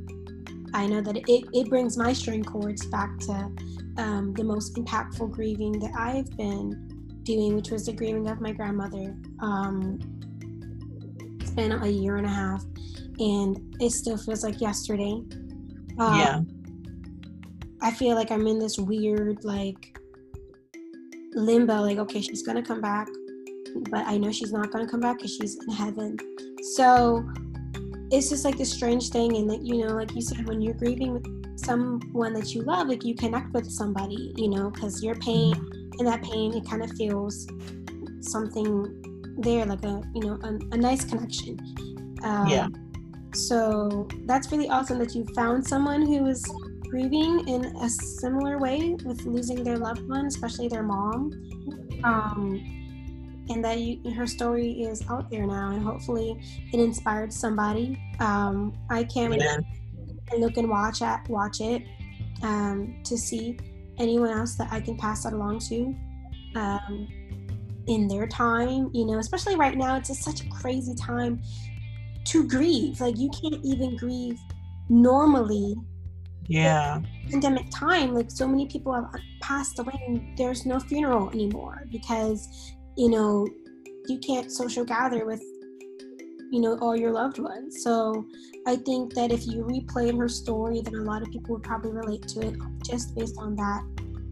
I 0.73 0.85
know 0.85 1.01
that 1.01 1.17
it, 1.17 1.45
it 1.51 1.67
brings 1.67 1.97
my 1.97 2.13
string 2.13 2.43
chords 2.43 2.85
back 2.85 3.17
to 3.21 3.51
um, 3.99 4.33
the 4.33 4.43
most 4.43 4.75
impactful 4.75 5.31
grieving 5.31 5.73
that 5.79 5.91
i've 5.97 6.29
been 6.37 6.89
doing 7.29 7.55
which 7.55 7.69
was 7.69 7.85
the 7.85 7.93
grieving 7.93 8.27
of 8.27 8.41
my 8.41 8.51
grandmother. 8.51 9.15
Um, 9.39 9.99
it's 11.39 11.51
been 11.51 11.71
a 11.71 11.87
year 11.87 12.17
and 12.17 12.25
a 12.25 12.29
half 12.29 12.63
and 13.19 13.75
it 13.79 13.91
still 13.91 14.17
feels 14.17 14.43
like 14.43 14.59
yesterday. 14.61 15.21
Um, 15.99 16.19
yeah. 16.19 16.41
I 17.81 17.91
feel 17.91 18.15
like 18.15 18.31
i'm 18.31 18.47
in 18.47 18.57
this 18.59 18.77
weird 18.77 19.43
like 19.45 19.97
limbo 21.33 21.81
like 21.81 21.99
okay 21.99 22.19
she's 22.19 22.41
gonna 22.41 22.63
come 22.63 22.81
back 22.81 23.07
but 23.91 24.05
i 24.07 24.17
know 24.17 24.31
she's 24.31 24.51
not 24.51 24.71
gonna 24.71 24.87
come 24.87 24.99
back 24.99 25.17
because 25.17 25.35
she's 25.35 25.55
in 25.63 25.71
heaven. 25.71 26.17
So 26.73 27.29
it's 28.11 28.29
just 28.29 28.43
like 28.43 28.57
this 28.57 28.71
strange 28.71 29.09
thing 29.09 29.37
and 29.37 29.49
that 29.49 29.61
you 29.61 29.85
know 29.85 29.93
like 29.93 30.15
you 30.15 30.21
said 30.21 30.47
when 30.47 30.61
you're 30.61 30.73
grieving 30.73 31.13
with 31.13 31.38
someone 31.59 32.33
that 32.33 32.53
you 32.53 32.61
love 32.61 32.87
like 32.87 33.03
you 33.03 33.15
connect 33.15 33.51
with 33.53 33.69
somebody 33.69 34.33
you 34.35 34.49
know 34.49 34.69
because 34.69 35.03
your 35.03 35.15
pain 35.15 35.53
and 35.99 36.07
that 36.07 36.21
pain 36.23 36.53
it 36.53 36.67
kind 36.69 36.83
of 36.83 36.91
feels 36.91 37.47
something 38.21 38.65
there 39.39 39.65
like 39.65 39.83
a 39.83 40.01
you 40.13 40.21
know 40.21 40.37
a, 40.43 40.47
a 40.73 40.77
nice 40.77 41.03
connection 41.05 41.57
um, 42.23 42.47
yeah 42.47 42.67
so 43.33 44.07
that's 44.25 44.51
really 44.51 44.69
awesome 44.69 44.97
that 44.99 45.13
you 45.13 45.25
found 45.35 45.65
someone 45.65 46.01
who 46.01 46.25
is 46.27 46.43
grieving 46.89 47.47
in 47.47 47.65
a 47.77 47.89
similar 47.89 48.57
way 48.57 48.95
with 49.05 49.23
losing 49.25 49.63
their 49.63 49.77
loved 49.77 50.07
one, 50.09 50.25
especially 50.25 50.67
their 50.67 50.83
mom. 50.83 51.31
Um, 52.03 52.75
and 53.49 53.63
that 53.63 53.79
you, 53.79 54.11
her 54.11 54.27
story 54.27 54.83
is 54.83 55.03
out 55.09 55.29
there 55.29 55.45
now, 55.45 55.71
and 55.71 55.81
hopefully 55.81 56.39
it 56.71 56.79
inspired 56.79 57.31
somebody. 57.31 57.99
Um, 58.19 58.73
I 58.89 59.03
can't 59.03 59.33
yeah. 59.39 59.57
wait 59.57 59.65
look 60.37 60.57
and 60.57 60.69
watch 60.69 61.01
at 61.01 61.27
watch 61.29 61.61
it 61.61 61.83
um, 62.41 63.01
to 63.03 63.17
see 63.17 63.57
anyone 63.97 64.29
else 64.29 64.55
that 64.55 64.71
I 64.71 64.79
can 64.79 64.97
pass 64.97 65.23
that 65.23 65.33
along 65.33 65.59
to 65.69 65.95
um, 66.55 67.07
in 67.87 68.07
their 68.07 68.27
time. 68.27 68.89
You 68.93 69.05
know, 69.05 69.19
especially 69.19 69.55
right 69.55 69.77
now, 69.77 69.97
it's 69.97 70.09
just 70.09 70.23
such 70.23 70.41
a 70.41 70.49
crazy 70.49 70.95
time 70.95 71.41
to 72.25 72.47
grieve. 72.47 73.01
Like 73.01 73.17
you 73.17 73.29
can't 73.29 73.63
even 73.63 73.95
grieve 73.97 74.39
normally 74.89 75.75
yeah 76.49 76.99
pandemic 77.29 77.69
time 77.69 78.13
like 78.13 78.29
so 78.31 78.47
many 78.47 78.65
people 78.65 78.91
have 78.91 79.05
passed 79.39 79.77
away 79.77 79.93
and 80.07 80.35
there's 80.35 80.65
no 80.65 80.79
funeral 80.79 81.29
anymore 81.29 81.83
because 81.91 82.73
you 82.97 83.07
know 83.07 83.47
you 84.07 84.17
can't 84.17 84.51
social 84.51 84.83
gather 84.83 85.27
with 85.27 85.41
you 86.49 86.59
know 86.59 86.77
all 86.79 86.95
your 86.95 87.11
loved 87.11 87.39
ones 87.39 87.83
so 87.83 88.25
i 88.67 88.75
think 88.75 89.13
that 89.13 89.31
if 89.31 89.45
you 89.47 89.63
replay 89.63 90.15
her 90.17 90.27
story 90.27 90.81
then 90.81 90.95
a 90.95 91.03
lot 91.03 91.21
of 91.21 91.29
people 91.31 91.53
would 91.55 91.63
probably 91.63 91.91
relate 91.91 92.27
to 92.27 92.41
it 92.41 92.55
just 92.83 93.15
based 93.15 93.35
on 93.37 93.55
that 93.55 93.83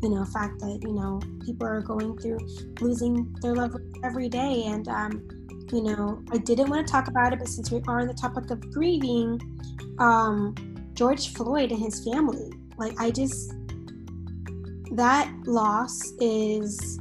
you 0.02 0.10
know 0.10 0.26
fact 0.26 0.60
that 0.60 0.80
you 0.82 0.94
know 0.94 1.20
people 1.46 1.68
are 1.68 1.82
going 1.82 2.18
through 2.18 2.40
losing 2.82 3.34
their 3.42 3.56
loved 3.56 3.74
ones 3.74 3.96
every 4.04 4.30
day 4.30 4.64
and 4.66 4.88
um 4.88 5.28
you 5.72 5.82
know 5.82 6.24
i 6.32 6.38
didn't 6.38 6.70
want 6.70 6.86
to 6.86 6.92
talk 6.92 7.08
about 7.08 7.34
it 7.34 7.40
but 7.40 7.48
since 7.48 7.72
we 7.72 7.82
are 7.88 8.00
on 8.00 8.08
the 8.08 8.14
topic 8.14 8.50
of 8.52 8.60
grieving 8.72 9.40
um 10.00 10.56
George 10.98 11.32
Floyd 11.34 11.72
and 11.72 11.80
his 11.80 12.04
family. 12.04 12.52
Like, 12.76 13.00
I 13.00 13.12
just, 13.12 13.54
that 14.94 15.32
loss 15.46 16.12
is 16.20 17.00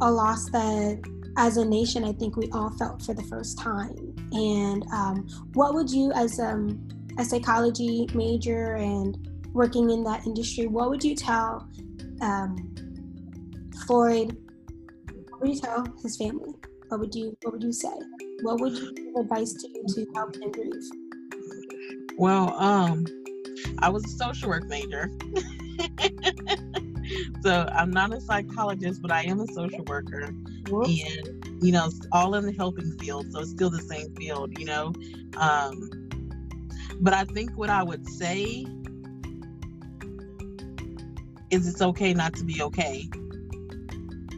a 0.00 0.10
loss 0.10 0.48
that 0.50 0.98
as 1.38 1.56
a 1.56 1.64
nation, 1.64 2.04
I 2.04 2.12
think 2.12 2.36
we 2.36 2.50
all 2.50 2.70
felt 2.70 3.00
for 3.00 3.14
the 3.14 3.22
first 3.22 3.58
time. 3.58 4.14
And 4.32 4.84
um, 4.92 5.28
what 5.54 5.72
would 5.72 5.88
you, 5.88 6.10
as 6.12 6.40
um, 6.40 6.86
a 7.16 7.24
psychology 7.24 8.08
major 8.12 8.74
and 8.74 9.16
working 9.52 9.88
in 9.90 10.02
that 10.02 10.26
industry, 10.26 10.66
what 10.66 10.90
would 10.90 11.02
you 11.02 11.14
tell 11.14 11.68
um, 12.20 12.74
Floyd? 13.86 14.36
What 15.30 15.40
would 15.42 15.50
you 15.50 15.60
tell 15.60 15.86
his 16.02 16.16
family? 16.16 16.54
What 16.88 16.98
would 17.00 17.14
you 17.14 17.36
What 17.42 17.52
would 17.52 17.62
you 17.62 17.72
say? 17.72 17.94
What 18.42 18.60
would 18.60 18.76
you 18.76 18.92
give 18.92 19.14
advice 19.16 19.52
to 19.52 19.68
to 19.94 20.06
help 20.14 20.34
him 20.34 20.50
grieve? 20.50 20.72
Well, 22.16 22.52
um, 22.54 23.06
I 23.78 23.88
was 23.88 24.04
a 24.04 24.08
social 24.08 24.48
work 24.48 24.64
major. 24.64 25.08
so 27.42 27.68
I'm 27.72 27.90
not 27.90 28.12
a 28.12 28.20
psychologist, 28.20 29.02
but 29.02 29.10
I 29.12 29.22
am 29.22 29.40
a 29.40 29.46
social 29.52 29.84
worker. 29.84 30.30
Whoops. 30.68 30.88
And, 30.88 31.62
you 31.62 31.72
know, 31.72 31.90
all 32.12 32.34
in 32.34 32.46
the 32.46 32.52
helping 32.52 32.96
field. 32.98 33.32
So 33.32 33.40
it's 33.40 33.50
still 33.50 33.70
the 33.70 33.82
same 33.82 34.14
field, 34.14 34.58
you 34.58 34.66
know. 34.66 34.92
Um, 35.36 35.90
but 37.00 37.14
I 37.14 37.24
think 37.24 37.56
what 37.56 37.70
I 37.70 37.82
would 37.82 38.06
say 38.08 38.66
is 41.50 41.66
it's 41.66 41.82
okay 41.82 42.14
not 42.14 42.34
to 42.34 42.44
be 42.44 42.62
okay. 42.62 43.08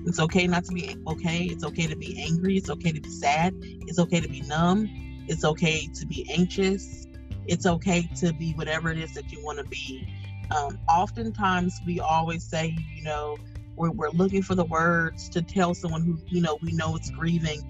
It's 0.06 0.18
okay 0.18 0.46
not 0.46 0.64
to 0.64 0.72
be 0.72 0.96
okay. 1.06 1.44
It's 1.44 1.64
okay 1.64 1.86
to 1.86 1.96
be 1.96 2.22
angry. 2.22 2.56
It's 2.56 2.70
okay 2.70 2.92
to 2.92 3.00
be 3.00 3.10
sad. 3.10 3.54
It's 3.60 3.98
okay 3.98 4.20
to 4.20 4.28
be 4.28 4.40
numb. 4.42 4.88
It's 5.28 5.44
okay 5.44 5.88
to 5.94 6.06
be 6.06 6.26
anxious 6.30 7.06
it's 7.50 7.66
okay 7.66 8.08
to 8.16 8.32
be 8.32 8.52
whatever 8.52 8.90
it 8.90 8.98
is 8.98 9.12
that 9.14 9.32
you 9.32 9.44
want 9.44 9.58
to 9.58 9.64
be. 9.64 10.06
Um, 10.50 10.78
oftentimes, 10.88 11.80
we 11.86 12.00
always 12.00 12.44
say, 12.44 12.76
you 12.94 13.02
know, 13.02 13.36
we're, 13.76 13.90
we're 13.90 14.10
looking 14.10 14.42
for 14.42 14.54
the 14.54 14.64
words 14.64 15.28
to 15.30 15.42
tell 15.42 15.74
someone 15.74 16.02
who, 16.02 16.18
you 16.26 16.42
know, 16.42 16.58
we 16.62 16.72
know 16.72 16.96
it's 16.96 17.10
grieving. 17.10 17.60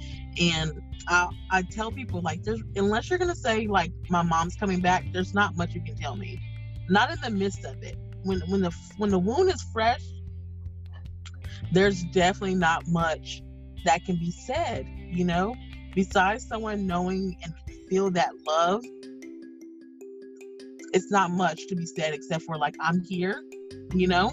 And 0.40 0.80
I, 1.08 1.28
I 1.50 1.62
tell 1.62 1.92
people, 1.92 2.20
like, 2.20 2.42
there's, 2.42 2.62
unless 2.76 3.10
you're 3.10 3.18
going 3.18 3.30
to 3.30 3.36
say, 3.36 3.66
like, 3.66 3.92
my 4.08 4.22
mom's 4.22 4.56
coming 4.56 4.80
back, 4.80 5.04
there's 5.12 5.34
not 5.34 5.56
much 5.56 5.74
you 5.74 5.82
can 5.82 5.96
tell 5.96 6.16
me. 6.16 6.40
Not 6.88 7.10
in 7.12 7.20
the 7.20 7.30
midst 7.30 7.64
of 7.64 7.82
it. 7.82 7.96
When, 8.22 8.40
when 8.40 8.60
the 8.60 8.70
when 8.98 9.10
the 9.10 9.18
wound 9.18 9.48
is 9.48 9.62
fresh, 9.72 10.02
there's 11.72 12.02
definitely 12.04 12.56
not 12.56 12.86
much 12.86 13.42
that 13.84 14.04
can 14.04 14.16
be 14.16 14.30
said, 14.30 14.86
you 15.08 15.24
know, 15.24 15.54
besides 15.94 16.46
someone 16.46 16.86
knowing 16.86 17.38
and 17.42 17.54
feel 17.88 18.10
that 18.10 18.32
love 18.46 18.84
it's 20.92 21.10
not 21.10 21.30
much 21.30 21.66
to 21.68 21.76
be 21.76 21.86
said 21.86 22.14
except 22.14 22.44
for 22.44 22.56
like 22.56 22.74
I'm 22.80 23.00
here, 23.00 23.44
you 23.94 24.06
know, 24.06 24.32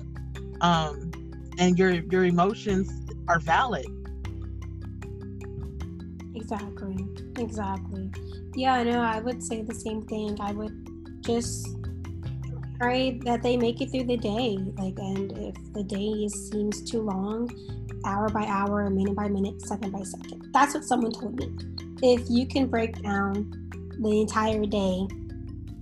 um, 0.61 1.11
and 1.57 1.77
your 1.77 1.91
your 1.91 2.25
emotions 2.25 2.89
are 3.27 3.39
valid. 3.39 3.85
Exactly. 6.35 6.95
Exactly. 7.37 8.09
Yeah, 8.55 8.75
I 8.75 8.83
know. 8.83 9.01
I 9.01 9.19
would 9.19 9.43
say 9.43 9.61
the 9.61 9.73
same 9.73 10.01
thing. 10.03 10.37
I 10.39 10.53
would 10.53 10.87
just 11.21 11.67
pray 12.79 13.19
that 13.25 13.43
they 13.43 13.57
make 13.57 13.81
it 13.81 13.91
through 13.91 14.05
the 14.05 14.17
day. 14.17 14.57
Like, 14.77 14.97
and 14.97 15.31
if 15.37 15.73
the 15.73 15.83
day 15.83 16.27
seems 16.27 16.89
too 16.89 17.01
long, 17.01 17.49
hour 18.05 18.29
by 18.29 18.45
hour, 18.45 18.89
minute 18.89 19.15
by 19.15 19.27
minute, 19.27 19.61
second 19.63 19.91
by 19.91 20.03
second. 20.03 20.49
That's 20.53 20.73
what 20.73 20.83
someone 20.85 21.11
told 21.11 21.35
me. 21.35 21.51
If 22.01 22.29
you 22.29 22.47
can 22.47 22.67
break 22.67 23.01
down 23.01 23.51
the 23.99 24.21
entire 24.21 24.65
day 24.65 25.07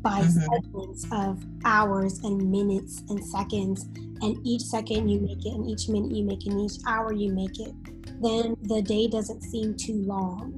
by 0.06 0.22
mm-hmm. 0.22 0.54
segments 0.54 1.08
of 1.12 1.44
hours 1.66 2.20
and 2.20 2.38
minutes 2.52 3.02
and 3.10 3.26
seconds 3.26 3.86
and 4.22 4.38
each 4.46 4.62
second 4.62 5.10
you 5.10 5.20
make 5.20 5.44
it 5.44 5.52
and 5.52 5.68
each 5.68 5.90
minute 5.90 6.12
you 6.16 6.24
make 6.24 6.46
it 6.46 6.52
and 6.52 6.62
each 6.62 6.80
hour 6.88 7.12
you 7.12 7.34
make 7.34 7.60
it 7.60 7.74
then 8.22 8.56
the 8.62 8.84
day 8.84 9.08
doesn't 9.08 9.42
seem 9.42 9.74
too 9.76 10.04
long 10.04 10.54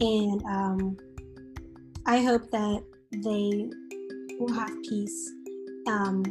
and 0.00 0.42
um, 0.46 0.96
i 2.06 2.20
hope 2.20 2.50
that 2.50 2.82
they 3.12 3.70
will 4.40 4.52
have 4.52 4.70
peace 4.88 5.30
um, 5.86 6.24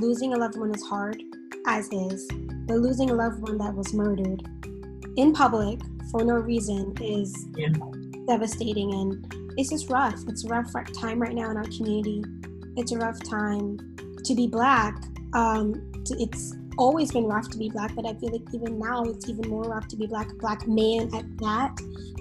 losing 0.00 0.32
a 0.32 0.36
loved 0.36 0.56
one 0.56 0.74
is 0.74 0.82
hard 0.84 1.22
as 1.66 1.86
is 1.92 2.26
but 2.66 2.78
losing 2.78 3.10
a 3.10 3.14
loved 3.14 3.40
one 3.40 3.58
that 3.58 3.74
was 3.74 3.92
murdered 3.92 4.42
in 5.16 5.34
public 5.34 5.78
for 6.10 6.24
no 6.24 6.36
reason 6.36 6.94
is 7.02 7.46
Yeah. 7.58 7.68
devastating 8.26 8.94
and 8.94 9.43
it's 9.56 9.70
just 9.70 9.90
rough. 9.90 10.20
It's 10.28 10.44
a 10.44 10.48
rough 10.48 10.72
time 11.00 11.20
right 11.20 11.34
now 11.34 11.50
in 11.50 11.56
our 11.56 11.64
community. 11.64 12.24
It's 12.76 12.92
a 12.92 12.98
rough 12.98 13.22
time 13.22 13.78
to 14.24 14.34
be 14.34 14.46
black. 14.46 14.96
Um, 15.32 15.92
it's 16.10 16.54
always 16.76 17.12
been 17.12 17.26
rough 17.26 17.48
to 17.50 17.58
be 17.58 17.68
black, 17.68 17.94
but 17.94 18.06
I 18.06 18.14
feel 18.14 18.32
like 18.32 18.42
even 18.52 18.78
now 18.78 19.04
it's 19.04 19.28
even 19.28 19.48
more 19.48 19.62
rough 19.62 19.88
to 19.88 19.96
be 19.96 20.06
black, 20.06 20.28
black 20.38 20.66
man 20.66 21.14
at 21.14 21.24
that. 21.38 21.78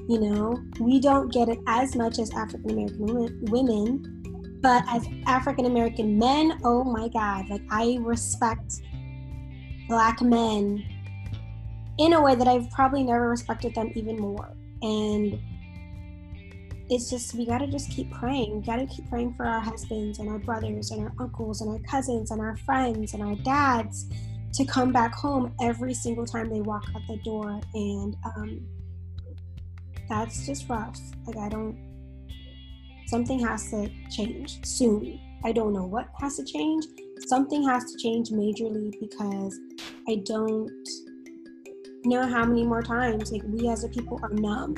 You 0.09 0.19
know, 0.19 0.61
we 0.79 0.99
don't 0.99 1.31
get 1.31 1.49
it 1.49 1.59
as 1.67 1.95
much 1.95 2.19
as 2.19 2.31
African 2.33 2.71
American 2.71 3.45
women, 3.45 4.59
but 4.61 4.83
as 4.89 5.07
African 5.25 5.65
American 5.65 6.17
men, 6.17 6.59
oh 6.63 6.83
my 6.83 7.07
God, 7.07 7.49
like 7.49 7.61
I 7.71 7.97
respect 8.01 8.81
black 9.87 10.21
men 10.21 10.83
in 11.97 12.13
a 12.13 12.21
way 12.21 12.35
that 12.35 12.47
I've 12.47 12.69
probably 12.71 13.03
never 13.03 13.29
respected 13.29 13.75
them 13.75 13.91
even 13.95 14.19
more. 14.19 14.53
And 14.81 15.39
it's 16.89 17.09
just 17.09 17.33
we 17.35 17.45
gotta 17.45 17.67
just 17.67 17.89
keep 17.89 18.11
praying. 18.11 18.57
We 18.57 18.65
gotta 18.65 18.85
keep 18.85 19.09
praying 19.09 19.35
for 19.35 19.45
our 19.45 19.59
husbands 19.61 20.19
and 20.19 20.29
our 20.29 20.39
brothers 20.39 20.91
and 20.91 21.01
our 21.01 21.13
uncles 21.19 21.61
and 21.61 21.71
our 21.71 21.79
cousins 21.79 22.31
and 22.31 22.41
our 22.41 22.57
friends 22.57 23.13
and 23.13 23.23
our 23.23 23.35
dads 23.35 24.09
to 24.53 24.65
come 24.65 24.91
back 24.91 25.13
home 25.13 25.53
every 25.61 25.93
single 25.93 26.25
time 26.25 26.49
they 26.49 26.61
walk 26.61 26.85
out 26.95 27.01
the 27.07 27.17
door. 27.17 27.59
And 27.73 28.15
um, 28.25 28.67
that's 30.09 30.45
just 30.45 30.69
rough. 30.69 30.99
Like 31.25 31.37
I 31.37 31.49
don't. 31.49 31.77
Something 33.07 33.39
has 33.39 33.69
to 33.71 33.89
change 34.09 34.65
soon. 34.65 35.19
I 35.43 35.51
don't 35.51 35.73
know 35.73 35.85
what 35.85 36.07
has 36.19 36.37
to 36.37 36.45
change. 36.45 36.85
Something 37.27 37.67
has 37.67 37.91
to 37.91 37.97
change 37.97 38.29
majorly 38.29 38.93
because 38.99 39.57
I 40.07 40.21
don't 40.25 40.71
know 42.05 42.25
how 42.25 42.45
many 42.45 42.65
more 42.65 42.81
times 42.81 43.31
like 43.31 43.43
we 43.45 43.69
as 43.69 43.83
a 43.83 43.89
people 43.89 44.19
are 44.23 44.29
numb, 44.29 44.75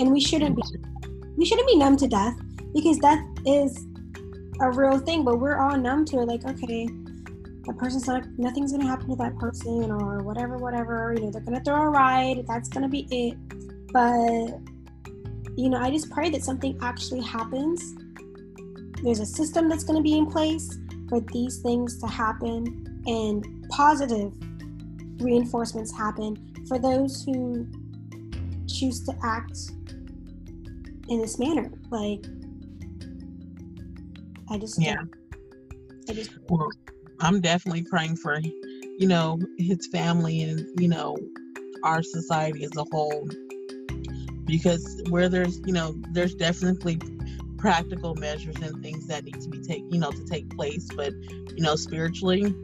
and 0.00 0.10
we 0.10 0.20
shouldn't 0.20 0.56
be 0.56 0.62
we 1.36 1.44
shouldn't 1.44 1.66
be 1.68 1.76
numb 1.76 1.96
to 1.98 2.08
death 2.08 2.36
because 2.72 2.98
death 2.98 3.24
is 3.46 3.86
a 4.60 4.70
real 4.70 4.98
thing, 4.98 5.24
but 5.24 5.38
we're 5.38 5.58
all 5.58 5.76
numb 5.76 6.04
to 6.06 6.20
it. 6.20 6.26
Like, 6.26 6.44
okay, 6.44 6.88
that 7.66 7.76
person's 7.78 8.06
not, 8.06 8.26
nothing's 8.36 8.72
gonna 8.72 8.86
happen 8.86 9.08
to 9.10 9.16
that 9.16 9.36
person 9.38 9.90
or 9.90 10.22
whatever, 10.22 10.56
whatever. 10.58 11.14
You 11.16 11.24
know, 11.24 11.30
they're 11.30 11.42
gonna 11.42 11.62
throw 11.64 11.82
a 11.82 11.90
ride. 11.90 12.44
That's 12.46 12.68
gonna 12.68 12.88
be 12.88 13.06
it. 13.10 13.36
But 13.92 14.60
you 15.56 15.68
know, 15.70 15.78
I 15.78 15.90
just 15.90 16.10
pray 16.10 16.30
that 16.30 16.42
something 16.42 16.78
actually 16.82 17.22
happens. 17.22 17.94
There's 19.02 19.20
a 19.20 19.26
system 19.26 19.68
that's 19.68 19.84
gonna 19.84 20.02
be 20.02 20.16
in 20.16 20.26
place 20.26 20.78
for 21.08 21.20
these 21.32 21.58
things 21.58 21.98
to 22.00 22.06
happen, 22.06 23.02
and 23.06 23.66
positive 23.70 24.32
reinforcements 25.20 25.92
happen 25.96 26.36
for 26.66 26.78
those 26.78 27.22
who 27.24 27.66
choose 28.66 29.04
to 29.04 29.14
act 29.22 29.56
in 31.08 31.20
this 31.20 31.38
manner. 31.38 31.70
Like, 31.90 32.24
I 34.50 34.58
just 34.58 34.80
Yeah. 34.80 35.02
I 36.08 36.12
just 36.12 36.30
Well, 36.48 36.68
I'm 37.20 37.40
definitely 37.40 37.84
praying 37.84 38.16
for, 38.16 38.38
you 38.38 39.06
know, 39.06 39.38
his 39.58 39.86
family 39.88 40.42
and, 40.42 40.66
you 40.80 40.88
know, 40.88 41.16
our 41.82 42.02
society 42.02 42.64
as 42.64 42.76
a 42.76 42.84
whole. 42.90 43.28
Because 44.44 45.02
where 45.08 45.28
there's, 45.28 45.58
you 45.64 45.72
know, 45.72 45.94
there's 46.12 46.34
definitely 46.34 46.98
practical 47.56 48.14
measures 48.14 48.56
and 48.56 48.82
things 48.82 49.06
that 49.06 49.24
need 49.24 49.40
to 49.40 49.48
be 49.48 49.58
take, 49.62 49.82
you 49.90 49.98
know, 49.98 50.10
to 50.10 50.24
take 50.26 50.54
place. 50.54 50.86
But, 50.94 51.14
you 51.56 51.62
know, 51.62 51.76
spiritually, 51.76 52.54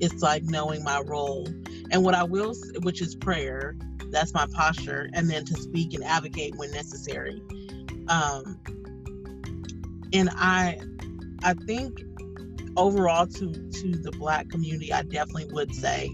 it's 0.00 0.22
like 0.22 0.42
knowing 0.44 0.82
my 0.82 1.00
role. 1.00 1.46
And 1.92 2.04
what 2.04 2.14
I 2.14 2.24
will, 2.24 2.54
which 2.82 3.00
is 3.00 3.14
prayer, 3.14 3.76
that's 4.10 4.34
my 4.34 4.46
posture, 4.52 5.08
and 5.12 5.30
then 5.30 5.44
to 5.44 5.54
speak 5.54 5.94
and 5.94 6.02
advocate 6.02 6.56
when 6.56 6.72
necessary. 6.72 7.40
Um, 8.10 8.60
and 10.12 10.28
I, 10.34 10.78
I 11.42 11.54
think 11.54 12.02
overall 12.76 13.26
to 13.26 13.52
to 13.52 13.90
the 13.96 14.12
black 14.12 14.48
community 14.48 14.92
i 14.92 15.02
definitely 15.02 15.46
would 15.52 15.74
say 15.74 16.08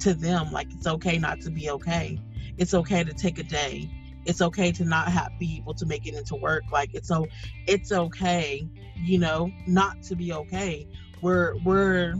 to 0.00 0.14
them 0.14 0.50
like 0.52 0.68
it's 0.72 0.86
okay 0.86 1.18
not 1.18 1.40
to 1.42 1.50
be 1.50 1.70
okay. 1.70 2.18
It's 2.56 2.74
okay 2.74 3.04
to 3.04 3.12
take 3.12 3.38
a 3.38 3.42
day. 3.42 3.90
It's 4.24 4.42
okay 4.42 4.72
to 4.72 4.84
not 4.84 5.08
have 5.08 5.30
be 5.38 5.58
able 5.58 5.74
to 5.74 5.86
make 5.86 6.06
it 6.06 6.14
into 6.14 6.36
work. 6.36 6.64
Like 6.72 6.94
it's 6.94 7.08
so 7.08 7.26
it's 7.66 7.92
okay 7.92 8.66
you 8.96 9.18
know 9.18 9.50
not 9.66 10.02
to 10.04 10.16
be 10.16 10.32
okay. 10.32 10.86
We're 11.22 11.54
we're 11.64 12.14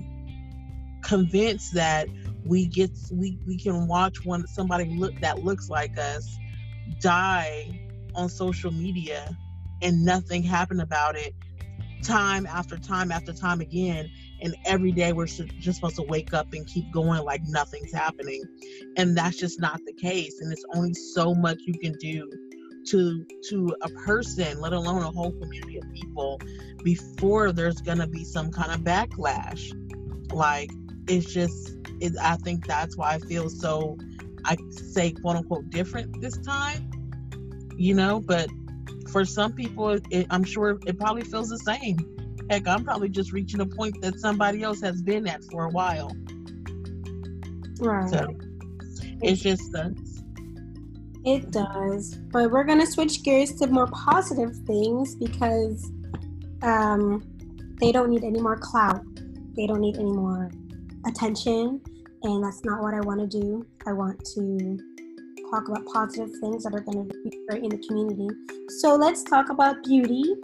convinced 1.03 1.75
that 1.75 2.09
we 2.45 2.67
get 2.67 2.91
we 3.13 3.39
we 3.47 3.59
can 3.59 3.87
watch 3.87 4.25
one 4.25 4.47
somebody 4.47 4.97
look 4.97 5.19
that 5.21 5.41
looks 5.45 5.69
like 5.69 5.97
us 5.99 6.37
die 7.01 7.88
on 8.19 8.29
social 8.29 8.71
media 8.71 9.37
and 9.83 10.05
nothing 10.05 10.43
happened 10.43 10.81
about 10.81 11.17
it 11.17 11.35
time 12.03 12.47
after 12.47 12.77
time 12.77 13.11
after 13.11 13.33
time 13.33 13.61
again. 13.61 14.11
And 14.41 14.55
every 14.65 14.93
day 14.93 15.13
we're 15.13 15.27
just 15.27 15.75
supposed 15.75 15.97
to 15.97 16.03
wake 16.03 16.33
up 16.33 16.53
and 16.53 16.67
keep 16.67 16.91
going 16.93 17.23
like 17.25 17.43
nothing's 17.47 17.93
happening. 17.93 18.43
And 18.97 19.17
that's 19.17 19.37
just 19.37 19.61
not 19.61 19.81
the 19.85 19.93
case. 19.93 20.41
And 20.41 20.53
it's 20.53 20.65
only 20.75 20.95
so 20.95 21.35
much 21.35 21.59
you 21.67 21.75
can 21.79 21.93
do 21.95 22.31
to 22.87 23.27
to 23.51 23.75
a 23.83 23.89
person 23.91 24.61
let 24.61 24.73
alone 24.73 25.03
a 25.03 25.11
whole 25.11 25.33
community 25.33 25.79
of 25.79 25.85
people 25.93 26.41
before 26.85 27.53
there's 27.53 27.81
gonna 27.81 28.07
be 28.07 28.25
some 28.25 28.51
kind 28.51 28.73
of 28.73 28.81
backlash. 28.81 29.73
Like 30.33 30.71
it's 31.09 31.33
just 31.33 31.77
it, 32.01 32.13
i 32.23 32.37
think 32.37 32.67
that's 32.67 32.97
why 32.97 33.15
i 33.15 33.19
feel 33.19 33.49
so 33.49 33.97
i 34.45 34.57
say 34.71 35.11
quote 35.11 35.37
unquote 35.37 35.69
different 35.71 36.21
this 36.21 36.37
time 36.39 36.91
you 37.79 37.95
know 37.95 38.21
but 38.21 38.49
for 39.11 39.25
some 39.25 39.53
people 39.53 39.91
it, 40.11 40.27
i'm 40.31 40.45
sure 40.45 40.79
it 40.87 40.99
probably 40.99 41.23
feels 41.23 41.49
the 41.49 41.59
same 41.59 41.97
heck 42.51 42.67
i'm 42.67 42.85
probably 42.85 43.09
just 43.09 43.33
reaching 43.33 43.61
a 43.61 43.67
point 43.67 43.99
that 44.03 44.19
somebody 44.21 44.63
else 44.63 44.81
has 44.81 45.01
been 45.01 45.27
at 45.27 45.43
for 45.45 45.65
a 45.65 45.71
while 45.71 46.15
right. 47.81 48.11
so 48.11 48.37
it 49.23 49.35
just 49.37 49.71
sucks 49.73 50.19
It 51.25 51.51
does. 51.51 52.15
But 52.33 52.51
we're 52.51 52.65
going 52.65 52.81
to 52.81 52.87
switch 52.87 53.23
gears 53.23 53.53
to 53.57 53.67
more 53.67 53.89
positive 53.89 54.55
things 54.67 55.15
because 55.17 55.91
um, 56.63 57.23
they 57.81 57.93
don't 57.93 58.09
need 58.09 58.25
any 58.25 58.41
more 58.41 58.57
clout. 58.57 59.03
They 59.57 59.67
don't 59.67 59.81
need 59.81 59.97
any 59.97 60.13
more 60.13 60.51
attention. 61.07 61.81
And 62.23 62.43
that's 62.43 62.65
not 62.65 62.83
what 62.83 62.95
I 62.95 63.01
want 63.01 63.21
to 63.21 63.27
do. 63.27 63.67
I 63.87 63.93
want 63.93 64.25
to 64.37 64.79
talk 65.51 65.69
about 65.69 65.85
positive 65.87 66.31
things 66.41 66.65
that 66.65 66.75
are 66.75 66.81
going 66.81 67.09
to 67.09 67.15
be 67.25 67.39
great 67.49 67.63
in 67.63 67.71
the 67.71 67.79
community. 67.87 68.29
So 68.81 68.95
let's 68.95 69.23
talk 69.23 69.51
about 69.51 69.83
beauty 69.85 70.35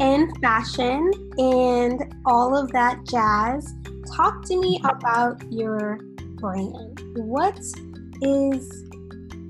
and 0.00 0.36
fashion 0.40 1.10
and 1.38 2.14
all 2.26 2.56
of 2.56 2.70
that 2.72 3.04
jazz. 3.06 3.74
Talk 4.14 4.44
to 4.46 4.60
me 4.60 4.80
about 4.84 5.42
your 5.50 5.98
brand. 6.36 7.00
What 7.16 7.58
is 8.22 8.84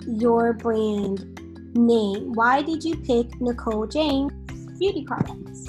your 0.06 0.52
brand 0.52 1.40
name? 1.74 2.32
Why 2.32 2.62
did 2.62 2.84
you 2.84 2.96
pick 2.96 3.40
Nicole 3.40 3.86
James 3.86 4.32
Beauty 4.78 5.04
Products? 5.04 5.68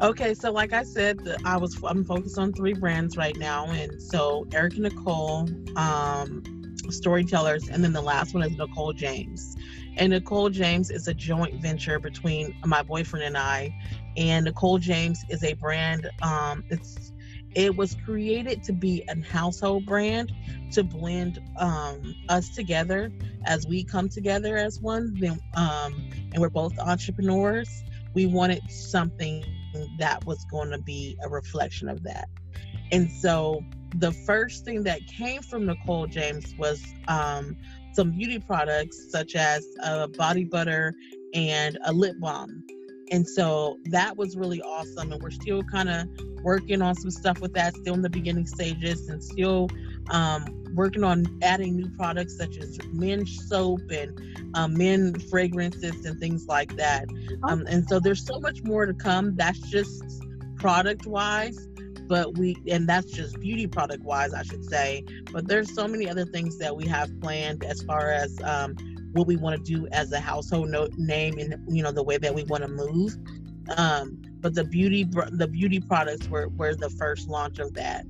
Okay, 0.00 0.34
so 0.34 0.50
like 0.50 0.72
I 0.72 0.82
said, 0.82 1.36
I 1.44 1.56
was 1.56 1.80
I'm 1.84 2.04
focused 2.04 2.36
on 2.36 2.52
three 2.52 2.74
brands 2.74 3.16
right 3.16 3.36
now, 3.36 3.66
and 3.66 4.02
so 4.02 4.46
Erica 4.52 4.80
Nicole, 4.80 5.48
um, 5.76 6.42
storytellers, 6.90 7.68
and 7.68 7.82
then 7.82 7.92
the 7.92 8.02
last 8.02 8.34
one 8.34 8.42
is 8.42 8.56
Nicole 8.56 8.92
James. 8.92 9.56
And 9.96 10.10
Nicole 10.10 10.50
James 10.50 10.90
is 10.90 11.06
a 11.06 11.14
joint 11.14 11.54
venture 11.60 11.98
between 11.98 12.56
my 12.64 12.82
boyfriend 12.82 13.24
and 13.24 13.36
I. 13.36 13.74
And 14.16 14.44
Nicole 14.44 14.78
James 14.78 15.24
is 15.28 15.44
a 15.44 15.54
brand. 15.54 16.10
Um, 16.22 16.64
it's 16.68 17.12
it 17.54 17.76
was 17.76 17.96
created 18.04 18.64
to 18.64 18.72
be 18.72 19.04
a 19.08 19.22
household 19.22 19.86
brand 19.86 20.32
to 20.72 20.82
blend 20.82 21.40
um, 21.56 22.14
us 22.28 22.48
together 22.48 23.12
as 23.44 23.64
we 23.66 23.84
come 23.84 24.08
together 24.08 24.56
as 24.56 24.80
one. 24.80 25.14
Then, 25.20 25.38
um, 25.54 26.10
and 26.32 26.38
we're 26.38 26.50
both 26.50 26.76
entrepreneurs. 26.80 27.84
We 28.12 28.26
wanted 28.26 28.68
something 28.70 29.44
that 29.98 30.24
was 30.24 30.44
going 30.50 30.70
to 30.70 30.78
be 30.78 31.16
a 31.22 31.28
reflection 31.28 31.88
of 31.88 32.02
that. 32.02 32.28
And 32.90 33.10
so 33.10 33.62
the 33.98 34.12
first 34.12 34.64
thing 34.64 34.82
that 34.84 35.06
came 35.06 35.42
from 35.42 35.66
Nicole 35.66 36.06
James 36.06 36.54
was 36.58 36.84
um, 37.08 37.56
some 37.92 38.10
beauty 38.10 38.38
products 38.38 39.10
such 39.10 39.36
as 39.36 39.66
a 39.82 40.08
body 40.08 40.44
butter 40.44 40.94
and 41.32 41.78
a 41.84 41.92
lip 41.92 42.16
balm. 42.18 42.64
And 43.10 43.28
so 43.28 43.78
that 43.86 44.16
was 44.16 44.36
really 44.36 44.62
awesome. 44.62 45.12
And 45.12 45.22
we're 45.22 45.30
still 45.30 45.62
kind 45.62 45.88
of 45.90 46.08
working 46.42 46.82
on 46.82 46.94
some 46.94 47.10
stuff 47.10 47.40
with 47.40 47.52
that, 47.54 47.76
still 47.76 47.94
in 47.94 48.02
the 48.02 48.10
beginning 48.10 48.46
stages, 48.46 49.08
and 49.08 49.22
still 49.22 49.68
um, 50.10 50.64
working 50.74 51.04
on 51.04 51.26
adding 51.42 51.76
new 51.76 51.88
products 51.90 52.36
such 52.36 52.56
as 52.56 52.78
men's 52.92 53.48
soap 53.48 53.80
and 53.90 54.18
um, 54.54 54.74
men 54.74 55.18
fragrances 55.30 56.04
and 56.04 56.18
things 56.18 56.46
like 56.46 56.74
that. 56.76 57.06
Um, 57.44 57.64
and 57.68 57.86
so 57.88 58.00
there's 58.00 58.24
so 58.24 58.40
much 58.40 58.62
more 58.64 58.86
to 58.86 58.94
come. 58.94 59.36
That's 59.36 59.60
just 59.70 60.02
product 60.56 61.06
wise. 61.06 61.68
But 62.06 62.36
we 62.38 62.56
and 62.68 62.88
that's 62.88 63.10
just 63.10 63.38
beauty 63.40 63.66
product 63.66 64.02
wise 64.02 64.34
i 64.34 64.42
should 64.42 64.64
say. 64.64 65.04
But 65.32 65.46
there's 65.48 65.74
so 65.74 65.86
many 65.88 66.08
other 66.08 66.24
things 66.24 66.58
that 66.58 66.74
we 66.74 66.86
have 66.86 67.10
planned 67.20 67.64
as 67.64 67.82
far 67.82 68.10
as 68.10 68.40
um, 68.42 68.76
what 69.12 69.26
we 69.26 69.36
want 69.36 69.56
to 69.56 69.62
do 69.62 69.86
as 69.88 70.12
a 70.12 70.20
household 70.20 70.68
no- 70.68 70.88
name 70.96 71.38
and 71.38 71.56
you 71.68 71.82
know 71.82 71.92
the 71.92 72.02
way 72.02 72.18
that 72.18 72.34
we 72.34 72.44
want 72.44 72.62
to 72.62 72.68
move. 72.68 73.16
Um, 73.76 74.20
but 74.40 74.54
the 74.54 74.64
beauty 74.64 75.04
the 75.04 75.48
beauty 75.48 75.80
products 75.80 76.28
were 76.28 76.48
were 76.48 76.74
the 76.74 76.90
first 76.90 77.28
launch 77.28 77.58
of 77.58 77.72
that. 77.74 78.04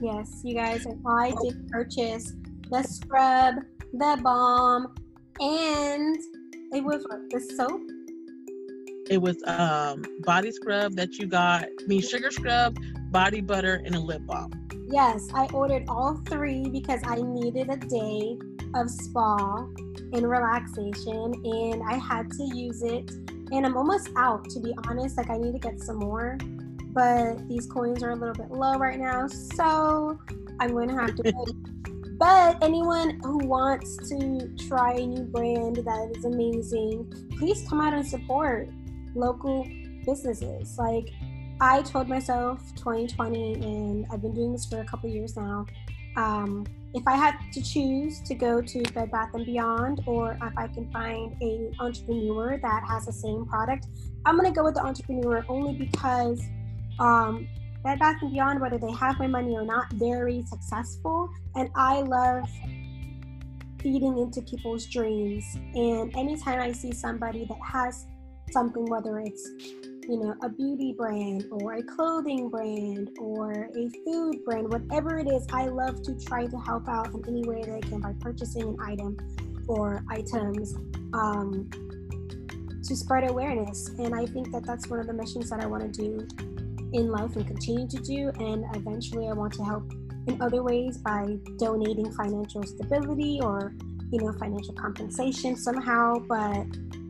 Yes 0.00 0.40
you 0.44 0.54
guys 0.54 0.86
i 1.06 1.32
did 1.42 1.68
purchase 1.68 2.34
the 2.70 2.82
scrub 2.82 3.56
the 3.92 4.18
balm 4.22 4.94
and 5.40 6.16
it 6.72 6.82
was 6.82 7.04
the 7.30 7.40
soap 7.56 7.80
it 9.10 9.20
was 9.20 9.36
um 9.46 10.04
body 10.20 10.50
scrub 10.50 10.94
that 10.94 11.14
you 11.14 11.26
got 11.26 11.64
I 11.64 11.86
mean 11.86 12.00
sugar 12.00 12.30
scrub 12.30 12.78
body 13.10 13.40
butter 13.40 13.82
and 13.84 13.94
a 13.94 14.00
lip 14.00 14.22
balm. 14.26 14.52
Yes 14.88 15.28
i 15.34 15.46
ordered 15.52 15.84
all 15.88 16.16
three 16.26 16.68
because 16.68 17.00
i 17.04 17.16
needed 17.16 17.68
a 17.70 17.76
day 17.76 18.38
of 18.74 18.90
spa 18.90 19.66
and 20.12 20.28
relaxation 20.28 21.34
and 21.44 21.82
i 21.88 21.96
had 21.96 22.30
to 22.32 22.44
use 22.54 22.82
it. 22.82 23.10
And 23.52 23.66
i'm 23.66 23.76
almost 23.76 24.08
out 24.16 24.48
to 24.50 24.60
be 24.60 24.74
honest 24.88 25.16
like 25.16 25.30
i 25.30 25.36
need 25.36 25.52
to 25.52 25.58
get 25.58 25.80
some 25.80 25.98
more. 25.98 26.38
But 26.92 27.48
these 27.48 27.66
coins 27.66 28.04
are 28.04 28.10
a 28.10 28.14
little 28.14 28.34
bit 28.34 28.50
low 28.50 28.78
right 28.78 28.98
now 28.98 29.26
so 29.26 30.18
i'm 30.60 30.70
going 30.70 30.88
to 30.88 30.94
have 30.94 31.14
to 31.16 31.22
wait. 31.24 32.18
but 32.18 32.62
anyone 32.62 33.18
who 33.24 33.38
wants 33.38 33.96
to 34.08 34.48
try 34.68 34.92
a 34.92 35.06
new 35.06 35.24
brand 35.24 35.76
that 35.76 36.12
is 36.16 36.24
amazing 36.24 37.12
please 37.36 37.66
come 37.68 37.80
out 37.80 37.92
and 37.92 38.06
support 38.06 38.68
local 39.14 39.66
businesses. 40.04 40.78
Like 40.78 41.10
I 41.60 41.82
told 41.82 42.08
myself 42.08 42.60
2020, 42.76 43.54
and 43.54 44.06
I've 44.10 44.22
been 44.22 44.34
doing 44.34 44.52
this 44.52 44.66
for 44.66 44.80
a 44.80 44.84
couple 44.84 45.08
years 45.08 45.36
now. 45.36 45.66
Um, 46.16 46.66
if 46.94 47.02
I 47.08 47.16
had 47.16 47.34
to 47.52 47.62
choose 47.62 48.20
to 48.22 48.34
go 48.34 48.60
to 48.60 48.82
Bed 48.92 49.10
Bath 49.10 49.30
and 49.34 49.44
Beyond, 49.44 50.02
or 50.06 50.32
if 50.40 50.56
I 50.56 50.68
can 50.68 50.90
find 50.92 51.34
a 51.42 51.72
entrepreneur 51.80 52.58
that 52.58 52.84
has 52.88 53.06
the 53.06 53.12
same 53.12 53.46
product, 53.46 53.86
I'm 54.24 54.36
gonna 54.36 54.52
go 54.52 54.64
with 54.64 54.74
the 54.74 54.82
entrepreneur 54.82 55.44
only 55.48 55.74
because 55.74 56.40
um, 57.00 57.48
Bed 57.82 57.98
Bath 57.98 58.22
and 58.22 58.32
Beyond, 58.32 58.60
whether 58.60 58.78
they 58.78 58.92
have 58.92 59.18
my 59.18 59.26
money 59.26 59.54
or 59.54 59.64
not, 59.64 59.92
very 59.94 60.44
successful, 60.44 61.28
and 61.56 61.68
I 61.74 62.00
love 62.00 62.48
feeding 63.80 64.16
into 64.18 64.40
people's 64.42 64.86
dreams. 64.86 65.44
And 65.74 66.16
anytime 66.16 66.60
I 66.60 66.72
see 66.72 66.92
somebody 66.92 67.44
that 67.44 67.58
has 67.62 68.06
something, 68.50 68.84
whether 68.86 69.18
it's 69.18 69.48
you 70.08 70.18
know 70.18 70.34
a 70.42 70.48
beauty 70.48 70.92
brand 70.92 71.46
or 71.50 71.74
a 71.74 71.82
clothing 71.82 72.50
brand 72.50 73.10
or 73.18 73.68
a 73.74 73.88
food 74.04 74.44
brand, 74.44 74.70
whatever 74.70 75.18
it 75.18 75.28
is, 75.28 75.46
I 75.52 75.66
love 75.66 76.02
to 76.02 76.14
try 76.24 76.46
to 76.46 76.56
help 76.58 76.88
out 76.88 77.14
in 77.14 77.24
any 77.28 77.42
way 77.42 77.62
that 77.62 77.74
I 77.74 77.80
can 77.80 78.00
by 78.00 78.12
purchasing 78.20 78.62
an 78.62 78.76
item 78.80 79.16
or 79.66 80.04
items 80.10 80.74
um, 81.12 81.70
to 82.82 82.96
spread 82.96 83.28
awareness. 83.30 83.88
And 83.98 84.14
I 84.14 84.26
think 84.26 84.52
that 84.52 84.64
that's 84.66 84.88
one 84.88 85.00
of 85.00 85.06
the 85.06 85.14
missions 85.14 85.50
that 85.50 85.60
I 85.60 85.66
want 85.66 85.94
to 85.94 86.02
do 86.02 86.26
in 86.92 87.10
life 87.10 87.34
and 87.36 87.46
continue 87.46 87.88
to 87.88 87.98
do. 87.98 88.30
And 88.38 88.64
eventually, 88.74 89.28
I 89.28 89.32
want 89.32 89.54
to 89.54 89.64
help 89.64 89.90
in 90.26 90.40
other 90.40 90.62
ways 90.62 90.98
by 90.98 91.36
donating 91.58 92.10
financial 92.12 92.62
stability 92.62 93.40
or 93.42 93.74
you 94.10 94.20
know 94.20 94.32
financial 94.32 94.74
compensation 94.74 95.56
somehow. 95.56 96.18
But 96.18 96.66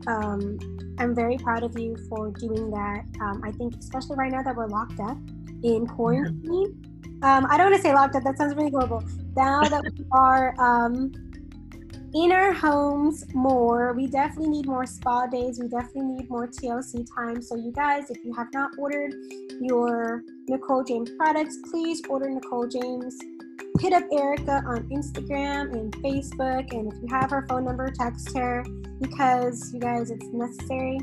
um, 0.07 0.74
I'm 0.97 1.13
very 1.13 1.37
proud 1.37 1.63
of 1.63 1.77
you 1.77 1.97
for 2.09 2.31
doing 2.31 2.71
that. 2.71 3.03
Um, 3.21 3.41
I 3.43 3.51
think, 3.51 3.75
especially 3.77 4.15
right 4.15 4.31
now 4.31 4.43
that 4.43 4.55
we're 4.55 4.67
locked 4.67 4.99
up 4.99 5.17
in 5.63 5.87
quarantine. 5.87 6.81
Um, 7.21 7.47
I 7.49 7.57
don't 7.57 7.71
want 7.71 7.75
to 7.75 7.81
say 7.81 7.93
locked 7.93 8.15
up, 8.15 8.23
that 8.23 8.37
sounds 8.37 8.55
really 8.55 8.71
horrible. 8.71 9.03
Now 9.35 9.61
that 9.63 9.83
we 9.83 10.05
are 10.11 10.53
um, 10.59 11.11
in 12.13 12.31
our 12.31 12.53
homes 12.53 13.25
more, 13.33 13.93
we 13.93 14.07
definitely 14.07 14.49
need 14.49 14.67
more 14.67 14.85
spa 14.85 15.27
days. 15.27 15.59
We 15.59 15.67
definitely 15.67 16.15
need 16.15 16.29
more 16.29 16.47
TLC 16.47 17.05
time. 17.13 17.41
So, 17.41 17.55
you 17.55 17.71
guys, 17.71 18.09
if 18.09 18.23
you 18.23 18.33
have 18.33 18.47
not 18.53 18.71
ordered 18.77 19.13
your 19.59 20.23
Nicole 20.47 20.83
James 20.83 21.11
products, 21.17 21.57
please 21.69 22.01
order 22.07 22.29
Nicole 22.29 22.67
James 22.67 23.19
hit 23.79 23.93
up 23.93 24.03
Erica 24.11 24.63
on 24.67 24.89
Instagram 24.89 25.73
and 25.73 25.91
Facebook. 25.97 26.71
And 26.73 26.91
if 26.91 26.99
you 27.01 27.07
have 27.09 27.29
her 27.29 27.45
phone 27.47 27.65
number, 27.65 27.91
text 27.91 28.35
her 28.37 28.63
because 28.99 29.73
you 29.73 29.79
guys, 29.79 30.11
it's 30.11 30.25
necessary 30.27 30.99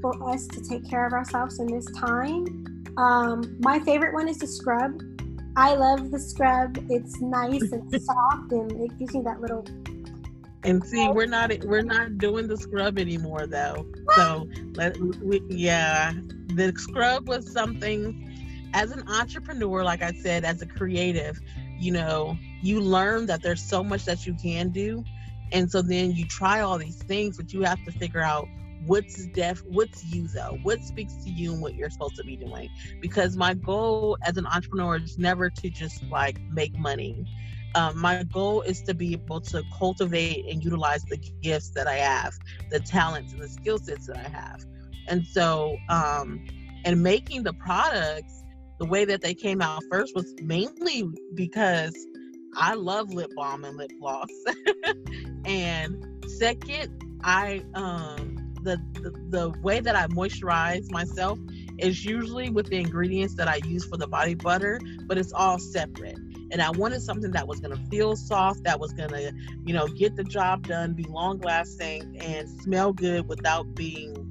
for 0.00 0.30
us 0.32 0.46
to 0.48 0.60
take 0.62 0.88
care 0.88 1.06
of 1.06 1.12
ourselves 1.12 1.60
in 1.60 1.66
this 1.66 1.86
time. 1.96 2.84
Um, 2.96 3.56
my 3.60 3.78
favorite 3.80 4.14
one 4.14 4.28
is 4.28 4.38
the 4.38 4.46
scrub. 4.46 5.00
I 5.56 5.74
love 5.74 6.10
the 6.10 6.18
scrub. 6.18 6.78
It's 6.90 7.20
nice 7.20 7.72
and 7.72 8.02
soft, 8.02 8.52
and 8.52 8.72
it 8.72 8.98
gives 8.98 9.14
me 9.14 9.22
that 9.22 9.40
little. 9.40 9.64
And 10.62 10.84
see, 10.84 11.08
we're 11.08 11.26
not 11.26 11.52
we're 11.64 11.82
not 11.82 12.18
doing 12.18 12.46
the 12.46 12.56
scrub 12.56 12.98
anymore 12.98 13.46
though. 13.46 13.86
What? 14.04 14.16
So 14.16 14.48
let 14.74 14.98
we, 14.98 15.42
yeah, 15.48 16.12
the 16.54 16.72
scrub 16.76 17.28
was 17.28 17.50
something. 17.50 18.26
As 18.72 18.92
an 18.92 19.02
entrepreneur, 19.08 19.82
like 19.82 20.00
I 20.00 20.12
said, 20.12 20.44
as 20.44 20.62
a 20.62 20.66
creative, 20.66 21.40
you 21.80 21.92
know, 21.92 22.36
you 22.62 22.80
learn 22.80 23.26
that 23.26 23.42
there's 23.42 23.62
so 23.62 23.82
much 23.82 24.04
that 24.04 24.26
you 24.26 24.34
can 24.34 24.70
do. 24.70 25.04
And 25.52 25.70
so 25.70 25.82
then 25.82 26.12
you 26.12 26.26
try 26.26 26.60
all 26.60 26.78
these 26.78 27.02
things, 27.02 27.36
but 27.36 27.52
you 27.52 27.62
have 27.62 27.82
to 27.84 27.92
figure 27.92 28.22
out 28.22 28.46
what's 28.86 29.26
deaf 29.26 29.62
what's 29.68 30.04
you 30.04 30.26
though? 30.28 30.58
What 30.62 30.82
speaks 30.82 31.14
to 31.24 31.30
you 31.30 31.52
and 31.52 31.62
what 31.62 31.74
you're 31.74 31.90
supposed 31.90 32.16
to 32.16 32.24
be 32.24 32.36
doing? 32.36 32.70
Because 33.00 33.36
my 33.36 33.54
goal 33.54 34.16
as 34.22 34.36
an 34.36 34.46
entrepreneur 34.46 34.96
is 34.96 35.18
never 35.18 35.50
to 35.50 35.70
just 35.70 36.02
like 36.04 36.40
make 36.50 36.78
money. 36.78 37.26
Um, 37.74 37.98
my 37.98 38.24
goal 38.24 38.62
is 38.62 38.82
to 38.82 38.94
be 38.94 39.12
able 39.12 39.40
to 39.42 39.62
cultivate 39.78 40.46
and 40.50 40.62
utilize 40.62 41.04
the 41.04 41.18
gifts 41.42 41.70
that 41.70 41.86
i 41.86 41.94
have 41.94 42.34
the 42.70 42.80
talents 42.80 43.32
and 43.32 43.40
the 43.40 43.48
skill 43.48 43.78
sets 43.78 44.06
that 44.06 44.16
i 44.16 44.28
have. 44.28 44.64
And 45.08 45.26
so 45.26 45.76
um 45.88 46.44
and 46.84 47.02
making 47.02 47.42
the 47.42 47.52
products 47.52 48.39
the 48.80 48.86
way 48.86 49.04
that 49.04 49.20
they 49.20 49.34
came 49.34 49.60
out 49.60 49.84
first 49.90 50.14
was 50.14 50.34
mainly 50.40 51.06
because 51.34 51.94
I 52.56 52.74
love 52.74 53.12
lip 53.12 53.30
balm 53.36 53.62
and 53.62 53.76
lip 53.76 53.92
gloss. 54.00 54.30
and 55.44 56.04
second, 56.38 56.90
I 57.22 57.62
um 57.74 58.38
the, 58.62 58.78
the 58.94 59.10
the 59.28 59.50
way 59.62 59.80
that 59.80 59.94
I 59.94 60.06
moisturize 60.06 60.90
myself 60.90 61.38
is 61.78 62.06
usually 62.06 62.48
with 62.48 62.70
the 62.70 62.78
ingredients 62.78 63.34
that 63.34 63.48
I 63.48 63.56
use 63.66 63.84
for 63.84 63.98
the 63.98 64.08
body 64.08 64.34
butter, 64.34 64.80
but 65.06 65.18
it's 65.18 65.32
all 65.34 65.58
separate. 65.58 66.16
And 66.50 66.62
I 66.62 66.70
wanted 66.70 67.02
something 67.02 67.32
that 67.32 67.46
was 67.46 67.60
gonna 67.60 67.84
feel 67.90 68.16
soft, 68.16 68.64
that 68.64 68.80
was 68.80 68.94
gonna, 68.94 69.30
you 69.66 69.74
know, 69.74 69.88
get 69.88 70.16
the 70.16 70.24
job 70.24 70.66
done, 70.66 70.94
be 70.94 71.04
long 71.04 71.38
lasting, 71.40 72.16
and 72.18 72.48
smell 72.62 72.94
good 72.94 73.28
without 73.28 73.74
being 73.74 74.26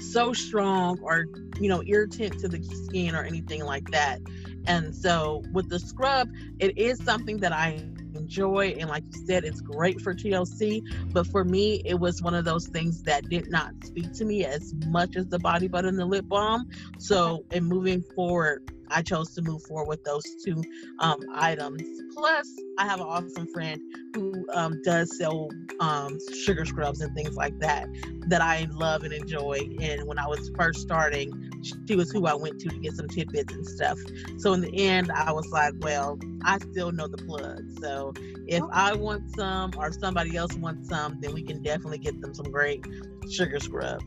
so 0.00 0.32
strong 0.32 0.98
or 1.00 1.26
you 1.60 1.68
know 1.68 1.82
irritant 1.86 2.38
to 2.40 2.48
the 2.48 2.62
skin 2.86 3.14
or 3.14 3.22
anything 3.22 3.64
like 3.64 3.90
that. 3.90 4.20
And 4.66 4.94
so 4.94 5.44
with 5.52 5.68
the 5.68 5.78
scrub 5.78 6.28
it 6.58 6.76
is 6.76 7.02
something 7.04 7.38
that 7.38 7.52
i 7.52 7.80
enjoy 8.16 8.74
and 8.78 8.88
like 8.88 9.04
you 9.12 9.26
said 9.26 9.44
it's 9.44 9.60
great 9.60 10.00
for 10.00 10.14
tlc 10.14 10.82
but 11.12 11.26
for 11.26 11.44
me 11.44 11.82
it 11.84 11.94
was 11.94 12.22
one 12.22 12.34
of 12.34 12.44
those 12.44 12.66
things 12.66 13.02
that 13.02 13.28
did 13.28 13.48
not 13.50 13.72
speak 13.84 14.12
to 14.12 14.24
me 14.24 14.44
as 14.44 14.74
much 14.86 15.16
as 15.16 15.26
the 15.26 15.38
body 15.38 15.68
butter 15.68 15.88
and 15.88 15.98
the 15.98 16.04
lip 16.04 16.26
balm. 16.28 16.68
So 16.98 17.44
in 17.52 17.64
moving 17.64 18.02
forward 18.02 18.70
I 18.90 19.02
chose 19.02 19.34
to 19.34 19.42
move 19.42 19.62
forward 19.62 19.88
with 19.88 20.04
those 20.04 20.24
two 20.44 20.62
um, 20.98 21.20
items. 21.34 21.82
Plus, 22.14 22.48
I 22.78 22.86
have 22.86 23.00
an 23.00 23.06
awesome 23.06 23.46
friend 23.46 23.80
who 24.14 24.46
um, 24.54 24.80
does 24.84 25.16
sell 25.18 25.50
um, 25.80 26.18
sugar 26.44 26.64
scrubs 26.64 27.00
and 27.00 27.14
things 27.14 27.36
like 27.36 27.58
that 27.60 27.86
that 28.28 28.40
I 28.40 28.66
love 28.70 29.02
and 29.04 29.12
enjoy. 29.12 29.60
And 29.80 30.06
when 30.06 30.18
I 30.18 30.26
was 30.26 30.50
first 30.56 30.80
starting, 30.80 31.50
she 31.86 31.96
was 31.96 32.10
who 32.10 32.26
I 32.26 32.34
went 32.34 32.60
to 32.60 32.68
to 32.68 32.78
get 32.78 32.94
some 32.94 33.08
tidbits 33.08 33.52
and 33.52 33.66
stuff. 33.66 33.98
So 34.38 34.52
in 34.52 34.60
the 34.60 34.88
end, 34.88 35.10
I 35.12 35.32
was 35.32 35.48
like, 35.50 35.74
well, 35.80 36.18
I 36.44 36.58
still 36.58 36.92
know 36.92 37.08
the 37.08 37.18
plug. 37.18 37.62
So 37.80 38.12
if 38.46 38.62
I 38.72 38.94
want 38.94 39.34
some 39.36 39.72
or 39.76 39.92
somebody 39.92 40.36
else 40.36 40.54
wants 40.54 40.88
some, 40.88 41.20
then 41.20 41.34
we 41.34 41.42
can 41.42 41.62
definitely 41.62 41.98
get 41.98 42.20
them 42.20 42.34
some 42.34 42.50
great 42.50 42.84
sugar 43.30 43.58
scrub. 43.60 44.02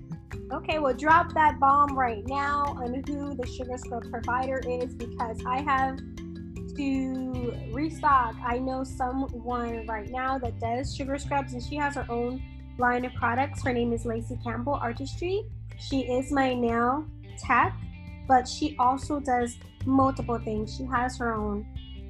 Okay, 0.51 0.79
well, 0.79 0.93
drop 0.93 1.33
that 1.33 1.59
bomb 1.59 1.97
right 1.97 2.25
now 2.27 2.75
on 2.77 3.03
who 3.07 3.35
the 3.35 3.47
sugar 3.47 3.77
scrub 3.77 4.09
provider 4.09 4.59
is 4.67 4.93
because 4.93 5.39
I 5.45 5.61
have 5.61 5.99
to 6.75 7.53
restock. 7.71 8.35
I 8.45 8.57
know 8.57 8.83
someone 8.83 9.85
right 9.87 10.09
now 10.09 10.37
that 10.39 10.59
does 10.59 10.95
sugar 10.95 11.17
scrubs 11.17 11.53
and 11.53 11.63
she 11.63 11.75
has 11.75 11.95
her 11.95 12.05
own 12.09 12.41
line 12.77 13.05
of 13.05 13.13
products. 13.13 13.63
Her 13.63 13.73
name 13.73 13.93
is 13.93 14.05
Lacey 14.05 14.39
Campbell 14.43 14.75
Artistry. 14.75 15.43
She 15.77 16.01
is 16.01 16.31
my 16.31 16.53
nail 16.53 17.05
tech, 17.37 17.75
but 18.27 18.47
she 18.47 18.75
also 18.79 19.19
does 19.19 19.57
multiple 19.85 20.39
things. 20.39 20.75
She 20.75 20.85
has 20.85 21.17
her 21.17 21.33
own, 21.33 21.65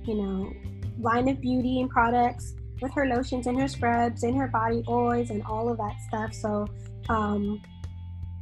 you 0.05 0.15
know, 0.15 0.51
line 0.99 1.27
of 1.29 1.39
beauty 1.41 1.81
and 1.81 1.89
products 1.89 2.53
with 2.81 2.91
her 2.93 3.05
lotions 3.05 3.47
and 3.47 3.59
her 3.59 3.67
scrubs 3.67 4.23
and 4.23 4.37
her 4.37 4.47
body 4.47 4.83
oils 4.87 5.29
and 5.29 5.43
all 5.43 5.69
of 5.69 5.77
that 5.77 5.95
stuff. 6.07 6.33
So, 6.33 6.67
um, 7.09 7.61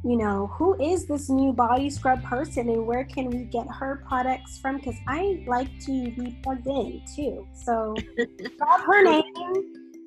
you 0.04 0.16
know, 0.16 0.48
who 0.54 0.80
is 0.80 1.06
this 1.06 1.28
new 1.28 1.52
body 1.52 1.90
scrub 1.90 2.22
person 2.22 2.68
and 2.68 2.86
where 2.86 3.04
can 3.04 3.30
we 3.30 3.44
get 3.44 3.66
her 3.68 4.02
products 4.06 4.58
from? 4.58 4.76
Because 4.76 4.96
I 5.06 5.42
like 5.46 5.68
to 5.86 6.10
be 6.12 6.38
plugged 6.42 6.66
in 6.66 7.02
too. 7.14 7.46
So, 7.54 7.94
drop 8.58 8.80
her 8.86 9.02
name. 9.02 9.22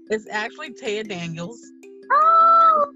It's 0.09 0.27
actually 0.29 0.71
Taya 0.71 1.07
Daniels. 1.07 1.61
Oh! 2.11 2.93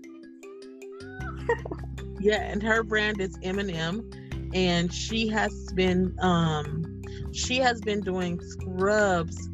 yeah, 2.20 2.42
and 2.44 2.64
her 2.64 2.84
brand 2.84 3.20
is 3.20 3.38
M&M 3.44 4.10
and 4.54 4.92
she 4.92 5.28
has 5.28 5.72
been 5.74 6.16
um 6.22 7.02
she 7.34 7.58
has 7.58 7.82
been 7.82 8.00
doing 8.00 8.40
scrubs 8.40 9.50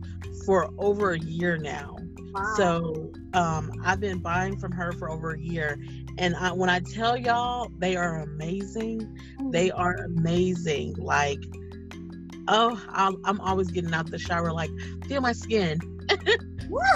for 0.45 0.69
over 0.77 1.13
a 1.13 1.19
year 1.19 1.58
now. 1.58 1.97
Wow. 2.34 2.54
So 2.56 3.12
um, 3.34 3.72
I've 3.84 4.00
been 4.00 4.20
buying 4.20 4.58
from 4.58 4.72
her 4.72 4.91
for 4.94 5.10
over 5.10 5.32
a 5.32 5.39
year, 5.39 5.78
and 6.17 6.36
I, 6.36 6.52
when 6.52 6.70
I 6.70 6.80
tell 6.80 7.17
y'all, 7.17 7.70
they 7.78 7.96
are 7.96 8.22
amazing. 8.22 9.17
They 9.52 9.70
mm. 9.70 9.80
are 9.80 9.96
amazing. 9.96 10.96
Like, 10.98 11.39
oh, 12.48 12.82
i 12.89 13.08
am 13.26 13.39
always 13.41 13.70
getting 13.70 13.94
out 13.94 14.10
the 14.10 14.20
shower, 14.20 14.52
like, 14.54 14.72
feel 15.08 15.22
my 15.22 15.34
skin. 15.34 15.80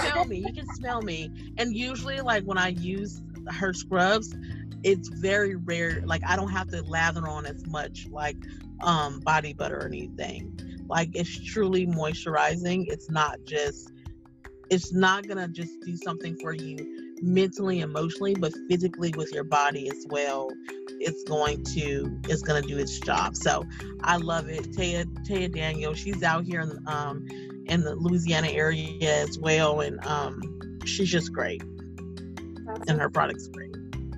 smell 0.00 0.24
me. 0.24 0.38
You 0.38 0.52
can 0.52 0.66
smell 0.74 1.02
me. 1.02 1.30
And 1.58 1.74
usually, 1.74 2.20
like 2.20 2.44
when 2.44 2.58
I 2.58 2.68
use 2.68 3.20
her 3.50 3.72
scrubs, 3.72 4.34
it's 4.82 5.08
very 5.08 5.56
rare. 5.56 6.02
Like 6.04 6.22
I 6.26 6.36
don't 6.36 6.50
have 6.50 6.68
to 6.68 6.82
lather 6.82 7.26
on 7.28 7.46
as 7.46 7.66
much 7.66 8.06
like 8.10 8.36
um 8.82 9.20
body 9.20 9.52
butter 9.52 9.78
or 9.78 9.86
anything. 9.86 10.58
Like 10.88 11.10
it's 11.14 11.36
truly 11.44 11.86
moisturizing. 11.86 12.84
It's 12.88 13.10
not 13.10 13.38
just 13.44 13.92
it's 14.70 14.92
not 14.92 15.26
gonna 15.26 15.48
just 15.48 15.80
do 15.80 15.96
something 15.96 16.36
for 16.36 16.52
you 16.52 17.14
mentally, 17.22 17.80
emotionally, 17.80 18.34
but 18.34 18.52
physically 18.68 19.12
with 19.16 19.32
your 19.32 19.44
body 19.44 19.88
as 19.90 20.06
well. 20.10 20.50
It's 21.00 21.22
going 21.24 21.64
to 21.74 22.20
it's 22.24 22.42
gonna 22.42 22.62
do 22.62 22.78
its 22.78 22.98
job. 23.00 23.36
So 23.36 23.64
I 24.02 24.16
love 24.16 24.48
it. 24.48 24.72
Taya 24.72 25.04
Taya 25.26 25.52
Daniel, 25.52 25.94
she's 25.94 26.22
out 26.22 26.44
here 26.44 26.60
in 26.60 26.78
um 26.86 27.26
in 27.66 27.82
the 27.82 27.94
Louisiana 27.94 28.48
area 28.48 29.22
as 29.22 29.38
well, 29.38 29.80
and 29.80 30.04
um 30.06 30.40
she's 30.84 31.10
just 31.10 31.32
great. 31.32 31.62
That's 32.66 32.90
and 32.90 33.00
her 33.00 33.10
product's 33.10 33.48
great. 33.48 33.66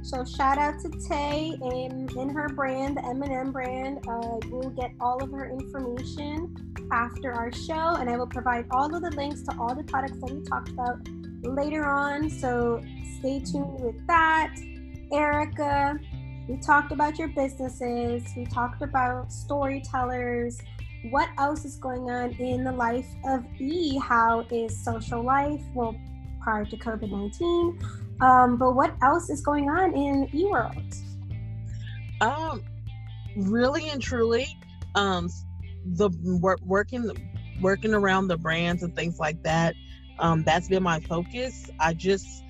So 0.03 0.25
shout 0.25 0.57
out 0.57 0.81
to 0.81 0.91
Tay 1.07 1.53
in, 1.61 2.09
in 2.17 2.31
her 2.31 2.49
brand, 2.49 2.97
the 2.97 3.05
M&M 3.05 3.53
brand. 3.53 3.99
Uh, 4.09 4.39
we'll 4.49 4.71
get 4.71 4.93
all 5.03 5.23
of 5.23 5.31
her 5.33 5.51
information 5.51 6.57
after 6.93 7.33
our 7.33 7.53
show, 7.53 7.97
and 7.97 8.09
I 8.09 8.17
will 8.17 8.27
provide 8.27 8.67
all 8.71 8.95
of 8.95 9.03
the 9.03 9.11
links 9.11 9.43
to 9.43 9.57
all 9.59 9.75
the 9.75 9.85
products 9.85 10.19
that 10.21 10.33
we 10.33 10.43
talked 10.43 10.71
about 10.71 10.99
later 11.43 11.85
on. 11.87 12.31
So 12.31 12.83
stay 13.19 13.41
tuned 13.41 13.81
with 13.81 14.07
that. 14.07 14.55
Erica, 15.13 15.99
we 16.49 16.57
talked 16.59 16.93
about 16.93 17.19
your 17.19 17.29
businesses. 17.29 18.25
We 18.37 18.47
talked 18.47 18.83
about 18.83 19.33
storytellers. 19.33 20.59
What 21.11 21.29
else 21.39 21.65
is 21.65 21.77
going 21.77 22.11
on 22.11 22.33
in 22.35 22.65
the 22.65 22.73
life 22.73 23.07
of 23.25 23.45
E? 23.59 23.99
How 23.99 24.47
is 24.51 24.83
social 24.85 25.23
life? 25.23 25.63
Well, 25.75 25.95
prior 26.41 26.65
to 26.65 26.77
COVID 26.77 27.11
19. 27.11 27.79
Um, 28.21 28.57
but 28.57 28.75
what 28.75 28.95
else 29.03 29.31
is 29.31 29.41
going 29.41 29.69
on 29.69 29.95
in 29.95 30.27
eWorld? 30.29 30.97
Um, 32.21 32.65
really 33.37 33.89
and 33.91 34.03
truly, 34.03 34.57
um, 34.95 35.29
the 35.97 36.11
work, 36.41 36.61
working 36.65 37.11
working 37.61 37.95
around 37.95 38.29
the 38.29 38.37
brands 38.37 38.83
and 38.83 38.95
things 38.95 39.19
like 39.19 39.43
that. 39.43 39.75
Um, 40.19 40.45
that's 40.45 40.69
been 40.69 40.83
my 40.83 41.01
focus. 41.01 41.71
I 41.81 41.95
just 41.95 42.45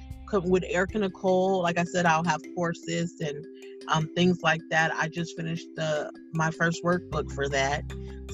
with 0.44 0.64
Erica 0.68 0.98
Nicole, 0.98 1.62
like 1.62 1.78
I 1.78 1.84
said, 1.84 2.04
I'll 2.04 2.24
have 2.24 2.42
courses 2.54 3.18
and 3.20 3.46
um, 3.88 4.10
things 4.14 4.42
like 4.42 4.60
that. 4.68 4.92
I 4.94 5.08
just 5.08 5.36
finished 5.36 5.68
the 5.74 6.10
my 6.32 6.50
first 6.50 6.84
workbook 6.84 7.32
for 7.32 7.48
that, 7.48 7.84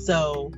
so 0.05 0.51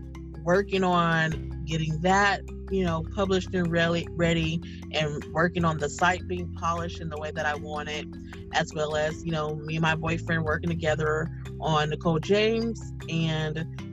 working 0.44 0.82
on 0.82 1.64
getting 1.66 2.00
that 2.00 2.40
you 2.70 2.84
know, 2.84 3.04
published 3.14 3.54
and 3.54 3.70
ready, 3.70 4.06
ready 4.12 4.60
and 4.92 5.24
working 5.32 5.64
on 5.64 5.78
the 5.78 5.88
site 5.88 6.26
being 6.26 6.52
polished 6.54 7.00
in 7.00 7.08
the 7.08 7.18
way 7.18 7.30
that 7.30 7.46
I 7.46 7.54
want 7.54 7.88
it, 7.88 8.06
as 8.54 8.72
well 8.74 8.96
as, 8.96 9.24
you 9.24 9.32
know, 9.32 9.54
me 9.54 9.76
and 9.76 9.82
my 9.82 9.94
boyfriend 9.94 10.44
working 10.44 10.70
together 10.70 11.30
on 11.60 11.90
Nicole 11.90 12.18
James. 12.18 12.80
And 13.08 13.85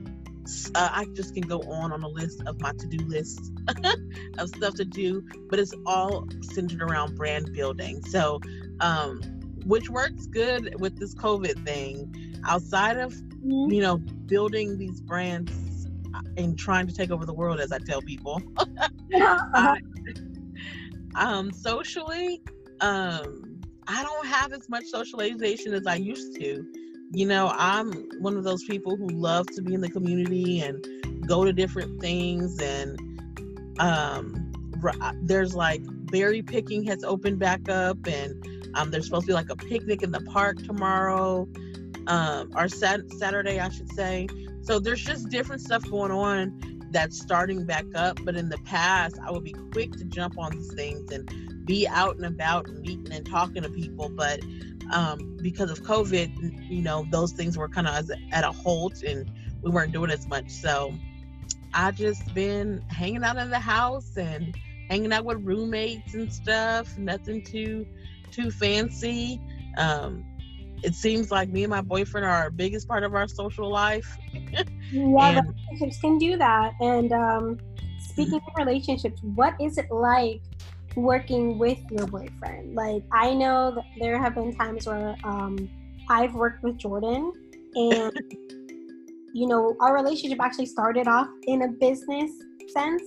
uh, 0.74 0.88
I 0.92 1.06
just 1.12 1.34
can 1.34 1.42
go 1.42 1.60
on 1.62 1.92
on 1.92 2.02
a 2.02 2.08
list 2.08 2.42
of 2.46 2.60
my 2.60 2.72
to 2.72 2.86
do 2.86 3.04
list 3.06 3.52
of 4.38 4.48
stuff 4.48 4.74
to 4.74 4.84
do, 4.84 5.24
but 5.48 5.58
it's 5.58 5.74
all 5.86 6.26
centered 6.42 6.82
around 6.82 7.16
brand 7.16 7.52
building. 7.52 8.02
So, 8.04 8.40
um, 8.80 9.20
which 9.66 9.88
works 9.88 10.26
good 10.26 10.78
with 10.80 10.98
this 10.98 11.14
COVID 11.14 11.64
thing. 11.64 12.40
Outside 12.46 12.98
of, 12.98 13.12
mm-hmm. 13.12 13.72
you 13.72 13.80
know, 13.80 13.96
building 13.96 14.76
these 14.76 15.00
brands 15.00 15.86
and 16.36 16.58
trying 16.58 16.86
to 16.86 16.94
take 16.94 17.10
over 17.10 17.24
the 17.24 17.32
world, 17.32 17.60
as 17.60 17.72
I 17.72 17.78
tell 17.78 18.02
people. 18.02 18.42
I, 19.14 19.78
um, 21.14 21.52
socially, 21.52 22.42
um, 22.80 23.60
I 23.86 24.02
don't 24.02 24.26
have 24.26 24.52
as 24.52 24.68
much 24.68 24.84
socialization 24.86 25.72
as 25.74 25.86
I 25.86 25.96
used 25.96 26.38
to. 26.40 26.66
You 27.14 27.26
know, 27.26 27.52
I'm 27.54 27.92
one 28.20 28.36
of 28.36 28.42
those 28.42 28.64
people 28.64 28.96
who 28.96 29.06
love 29.06 29.46
to 29.54 29.62
be 29.62 29.72
in 29.72 29.80
the 29.80 29.88
community 29.88 30.60
and 30.60 30.84
go 31.28 31.44
to 31.44 31.52
different 31.52 32.00
things. 32.00 32.60
And 32.60 32.98
um, 33.78 34.52
uh, 35.00 35.12
there's 35.22 35.54
like 35.54 35.80
berry 36.10 36.42
picking 36.42 36.82
has 36.84 37.04
opened 37.04 37.38
back 37.38 37.68
up, 37.68 37.98
and 38.06 38.72
um, 38.74 38.90
there's 38.90 39.06
supposed 39.06 39.26
to 39.26 39.28
be 39.28 39.32
like 39.32 39.50
a 39.50 39.56
picnic 39.56 40.02
in 40.02 40.10
the 40.10 40.22
park 40.22 40.58
tomorrow, 40.64 41.48
um, 42.08 42.50
or 42.56 42.68
sat- 42.68 43.08
Saturday, 43.12 43.60
I 43.60 43.68
should 43.68 43.92
say. 43.92 44.26
So 44.62 44.80
there's 44.80 45.02
just 45.02 45.28
different 45.28 45.62
stuff 45.62 45.88
going 45.88 46.10
on 46.10 46.88
that's 46.90 47.20
starting 47.20 47.64
back 47.64 47.84
up. 47.94 48.18
But 48.24 48.36
in 48.36 48.48
the 48.48 48.58
past, 48.58 49.18
I 49.24 49.30
would 49.30 49.44
be 49.44 49.54
quick 49.72 49.92
to 49.92 50.04
jump 50.04 50.36
on 50.36 50.52
these 50.52 50.72
things 50.74 51.12
and 51.12 51.30
be 51.64 51.86
out 51.86 52.16
and 52.16 52.24
about 52.26 52.66
and 52.68 52.80
meeting 52.80 53.12
and 53.12 53.24
talking 53.24 53.62
to 53.62 53.68
people. 53.70 54.08
But 54.08 54.40
um, 54.92 55.38
because 55.42 55.70
of 55.70 55.82
COVID, 55.82 56.68
you 56.68 56.82
know, 56.82 57.06
those 57.10 57.32
things 57.32 57.56
were 57.56 57.68
kind 57.68 57.86
of 57.86 58.10
at 58.32 58.44
a 58.44 58.52
halt 58.52 59.02
and 59.02 59.30
we 59.62 59.70
weren't 59.70 59.92
doing 59.92 60.10
as 60.10 60.26
much. 60.26 60.50
So 60.50 60.94
I 61.72 61.90
just 61.90 62.34
been 62.34 62.82
hanging 62.88 63.24
out 63.24 63.36
in 63.36 63.50
the 63.50 63.58
house 63.58 64.16
and 64.16 64.56
hanging 64.88 65.12
out 65.12 65.24
with 65.24 65.38
roommates 65.42 66.14
and 66.14 66.32
stuff. 66.32 66.96
Nothing 66.98 67.42
too 67.42 67.86
too 68.30 68.50
fancy. 68.50 69.40
Um, 69.76 70.24
it 70.82 70.94
seems 70.94 71.30
like 71.30 71.48
me 71.48 71.64
and 71.64 71.70
my 71.70 71.80
boyfriend 71.80 72.26
are 72.26 72.30
our 72.30 72.50
biggest 72.50 72.86
part 72.86 73.04
of 73.04 73.14
our 73.14 73.26
social 73.26 73.70
life. 73.70 74.18
yeah, 74.32 74.62
and, 74.92 75.48
relationships 75.48 76.00
can 76.00 76.18
do 76.18 76.36
that. 76.36 76.74
And 76.80 77.12
um, 77.12 77.58
speaking 77.98 78.34
of 78.34 78.42
relationships, 78.56 79.20
what 79.22 79.54
is 79.60 79.78
it 79.78 79.90
like 79.90 80.42
working 80.96 81.58
with 81.58 81.78
your 81.90 82.06
boyfriend? 82.06 82.74
Like, 82.74 83.02
I 83.12 83.34
know 83.34 83.74
that 83.74 83.84
there 83.98 84.18
have 84.18 84.34
been 84.34 84.54
times 84.54 84.86
where 84.86 85.16
um, 85.24 85.68
I've 86.08 86.34
worked 86.34 86.62
with 86.62 86.78
Jordan, 86.78 87.32
and 87.74 88.12
you 89.34 89.46
know, 89.48 89.76
our 89.80 89.94
relationship 89.94 90.38
actually 90.40 90.66
started 90.66 91.08
off 91.08 91.28
in 91.46 91.62
a 91.62 91.68
business 91.68 92.30
sense. 92.72 93.02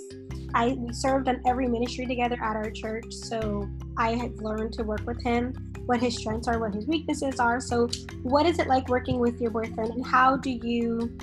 I 0.54 0.74
we 0.80 0.94
served 0.94 1.28
on 1.28 1.42
every 1.46 1.68
ministry 1.68 2.06
together 2.06 2.38
at 2.42 2.56
our 2.56 2.72
church, 2.72 3.12
so 3.12 3.68
I 3.98 4.16
had 4.16 4.42
learned 4.42 4.74
to 4.74 4.84
work 4.84 5.06
with 5.06 5.22
him 5.24 5.54
what 5.88 6.02
his 6.02 6.18
strengths 6.18 6.48
are, 6.48 6.60
what 6.60 6.74
his 6.74 6.86
weaknesses 6.86 7.40
are. 7.40 7.60
So, 7.60 7.88
what 8.24 8.46
is 8.46 8.60
it 8.60 8.68
like 8.68 8.88
working 8.90 9.20
with 9.20 9.42
your 9.42 9.52
boyfriend, 9.52 9.92
and 9.92 10.06
how 10.06 10.38
do 10.38 10.50
you 10.50 11.18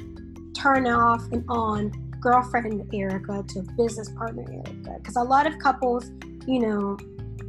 turn 0.57 0.87
off 0.87 1.22
and 1.33 1.44
on 1.48 1.92
girlfriend 2.20 2.92
Erica 2.92 3.44
to 3.48 3.62
business 3.77 4.11
partner 4.11 4.44
Erica? 4.50 4.96
Because 4.98 5.16
a 5.16 5.22
lot 5.22 5.46
of 5.46 5.59
couples, 5.59 6.11
you 6.47 6.61
know, 6.61 6.97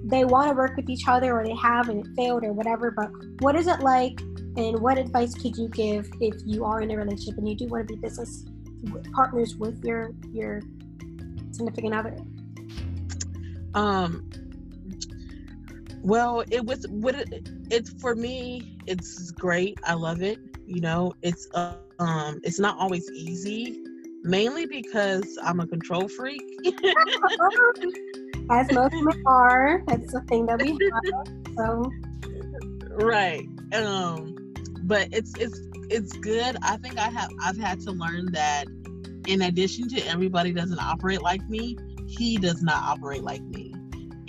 they 0.05 0.23
want 0.23 0.49
to 0.49 0.55
work 0.55 0.75
with 0.75 0.89
each 0.89 1.07
other 1.07 1.37
or 1.37 1.43
they 1.43 1.55
have 1.55 1.89
and 1.89 2.05
it 2.05 2.15
failed 2.15 2.43
or 2.43 2.53
whatever. 2.53 2.91
But 2.91 3.09
what 3.39 3.55
is 3.55 3.67
it 3.67 3.79
like, 3.79 4.19
and 4.57 4.79
what 4.79 4.97
advice 4.97 5.33
could 5.33 5.57
you 5.57 5.67
give 5.69 6.09
if 6.21 6.35
you 6.45 6.63
are 6.63 6.81
in 6.81 6.91
a 6.91 6.95
relationship 6.95 7.37
and 7.37 7.49
you 7.49 7.55
do 7.55 7.67
want 7.67 7.87
to 7.87 7.93
be 7.93 7.99
business 7.99 8.45
partners 9.13 9.55
with 9.55 9.83
your 9.83 10.11
your 10.31 10.61
significant 11.51 11.93
other? 11.93 12.17
Um, 13.73 14.29
well, 16.01 16.43
it 16.51 16.63
was 16.63 16.87
what 16.87 17.15
it, 17.15 17.49
it's 17.69 17.91
for 18.01 18.15
me. 18.15 18.77
It's 18.85 19.31
great. 19.31 19.79
I 19.83 19.93
love 19.93 20.21
it. 20.21 20.39
You 20.65 20.81
know, 20.81 21.13
it's 21.21 21.47
uh, 21.53 21.73
um, 21.99 22.39
it's 22.43 22.59
not 22.59 22.77
always 22.77 23.09
easy, 23.11 23.83
mainly 24.23 24.65
because 24.65 25.37
I'm 25.43 25.59
a 25.59 25.67
control 25.67 26.07
freak. 26.07 26.41
As 28.49 28.71
most 28.71 28.93
men 28.93 29.23
are. 29.25 29.81
That's 29.87 30.11
the 30.13 30.21
thing 30.21 30.45
that 30.45 30.61
we 30.61 30.71
have. 31.15 31.55
So. 31.57 31.91
Right. 32.95 33.47
Um, 33.73 34.53
but 34.83 35.09
it's 35.11 35.35
it's 35.37 35.59
it's 35.89 36.13
good. 36.17 36.57
I 36.61 36.77
think 36.77 36.97
I 36.99 37.09
have 37.09 37.29
I've 37.43 37.57
had 37.57 37.79
to 37.81 37.91
learn 37.91 38.31
that 38.33 38.65
in 39.27 39.41
addition 39.41 39.89
to 39.89 40.07
everybody 40.07 40.51
doesn't 40.51 40.79
operate 40.79 41.21
like 41.21 41.47
me, 41.49 41.77
he 42.07 42.37
does 42.37 42.61
not 42.61 42.83
operate 42.83 43.23
like 43.23 43.41
me. 43.41 43.73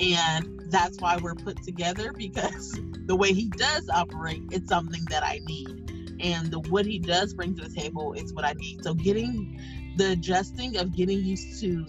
And 0.00 0.70
that's 0.70 0.98
why 0.98 1.18
we're 1.18 1.34
put 1.34 1.62
together 1.62 2.12
because 2.12 2.78
the 3.06 3.16
way 3.16 3.32
he 3.32 3.48
does 3.50 3.88
operate, 3.90 4.42
it's 4.50 4.68
something 4.68 5.02
that 5.10 5.22
I 5.22 5.40
need. 5.44 6.18
And 6.20 6.50
the 6.50 6.60
what 6.60 6.86
he 6.86 6.98
does 6.98 7.34
bring 7.34 7.54
to 7.56 7.68
the 7.68 7.74
table 7.74 8.14
is 8.14 8.32
what 8.32 8.44
I 8.44 8.54
need. 8.54 8.82
So 8.82 8.94
getting 8.94 9.60
the 9.96 10.12
adjusting 10.12 10.76
of 10.78 10.94
getting 10.94 11.22
used 11.22 11.60
to 11.60 11.86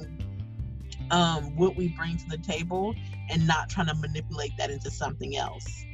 um, 1.12 1.56
what 1.56 1.76
we 1.76 1.90
bring 1.90 2.18
to 2.18 2.28
the 2.28 2.38
table 2.38 2.96
and 3.30 3.46
not 3.48 3.70
trying 3.70 3.88
to 3.88 3.96
manipulate 3.96 4.52
that 4.58 4.70
into 4.70 4.92
something 4.92 5.38
else. 5.38 5.86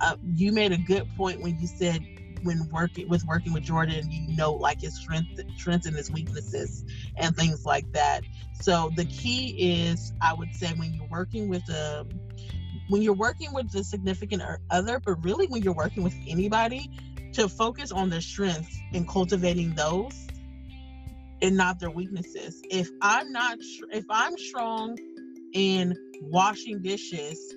Uh, 0.00 0.16
you 0.34 0.52
made 0.52 0.72
a 0.72 0.78
good 0.78 1.08
point 1.16 1.40
when 1.40 1.58
you 1.58 1.66
said 1.66 2.04
when 2.42 2.68
working 2.70 3.08
with 3.08 3.24
working 3.24 3.52
with 3.52 3.62
Jordan, 3.62 4.10
you 4.10 4.36
know 4.36 4.52
like 4.52 4.80
his 4.80 4.96
strength, 4.96 5.40
strengths 5.56 5.86
and 5.86 5.96
his 5.96 6.10
weaknesses 6.10 6.84
and 7.16 7.34
things 7.36 7.64
like 7.64 7.90
that. 7.92 8.22
So 8.60 8.90
the 8.94 9.04
key 9.06 9.56
is, 9.58 10.12
I 10.20 10.34
would 10.34 10.54
say, 10.54 10.72
when 10.74 10.92
you're 10.94 11.08
working 11.08 11.48
with 11.48 11.68
a 11.68 12.06
when 12.88 13.02
you're 13.02 13.14
working 13.14 13.52
with 13.52 13.70
the 13.72 13.82
significant 13.82 14.42
other, 14.70 15.00
but 15.00 15.24
really 15.24 15.46
when 15.46 15.62
you're 15.62 15.74
working 15.74 16.02
with 16.02 16.14
anybody, 16.28 16.90
to 17.32 17.48
focus 17.48 17.90
on 17.90 18.10
their 18.10 18.20
strengths 18.20 18.80
and 18.94 19.08
cultivating 19.08 19.74
those 19.74 20.25
and 21.42 21.56
not 21.56 21.80
their 21.80 21.90
weaknesses. 21.90 22.62
If 22.70 22.90
I'm 23.02 23.32
not, 23.32 23.58
if 23.92 24.04
I'm 24.10 24.36
strong 24.36 24.98
in 25.52 25.96
washing 26.22 26.82
dishes 26.82 27.54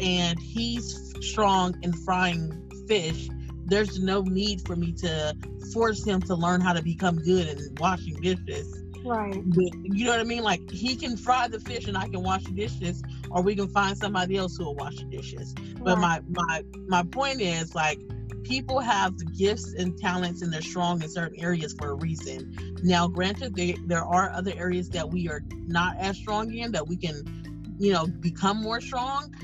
and 0.00 0.38
he's 0.38 1.14
strong 1.20 1.74
in 1.82 1.92
frying 1.92 2.62
fish, 2.88 3.28
there's 3.66 3.98
no 3.98 4.22
need 4.22 4.64
for 4.66 4.76
me 4.76 4.92
to 4.92 5.34
force 5.72 6.04
him 6.04 6.20
to 6.22 6.34
learn 6.34 6.60
how 6.60 6.72
to 6.72 6.82
become 6.82 7.16
good 7.16 7.48
in 7.48 7.74
washing 7.78 8.14
dishes. 8.20 8.82
Right. 9.04 9.42
You 9.54 10.04
know 10.04 10.10
what 10.10 10.20
I 10.20 10.24
mean? 10.24 10.42
Like 10.42 10.68
he 10.70 10.96
can 10.96 11.16
fry 11.16 11.46
the 11.48 11.60
fish 11.60 11.86
and 11.86 11.96
I 11.96 12.08
can 12.08 12.22
wash 12.22 12.44
the 12.44 12.52
dishes, 12.52 13.02
or 13.30 13.42
we 13.42 13.54
can 13.54 13.68
find 13.68 13.96
somebody 13.96 14.36
else 14.36 14.56
who 14.56 14.64
will 14.64 14.74
wash 14.74 14.96
the 14.96 15.04
dishes. 15.04 15.54
Right. 15.58 15.84
But 15.84 15.98
my 15.98 16.20
my 16.28 16.64
my 16.88 17.02
point 17.04 17.40
is 17.40 17.74
like 17.74 18.00
people 18.46 18.78
have 18.78 19.12
gifts 19.36 19.74
and 19.74 19.98
talents 19.98 20.40
and 20.40 20.52
they're 20.52 20.62
strong 20.62 21.02
in 21.02 21.08
certain 21.08 21.38
areas 21.40 21.74
for 21.76 21.90
a 21.90 21.94
reason. 21.94 22.54
Now, 22.82 23.08
granted, 23.08 23.56
they, 23.56 23.72
there 23.86 24.04
are 24.04 24.30
other 24.30 24.52
areas 24.56 24.88
that 24.90 25.10
we 25.10 25.28
are 25.28 25.42
not 25.66 25.96
as 25.98 26.16
strong 26.16 26.54
in 26.54 26.70
that 26.72 26.86
we 26.86 26.96
can, 26.96 27.76
you 27.78 27.92
know, 27.92 28.06
become 28.06 28.62
more 28.62 28.80
strong. 28.80 29.34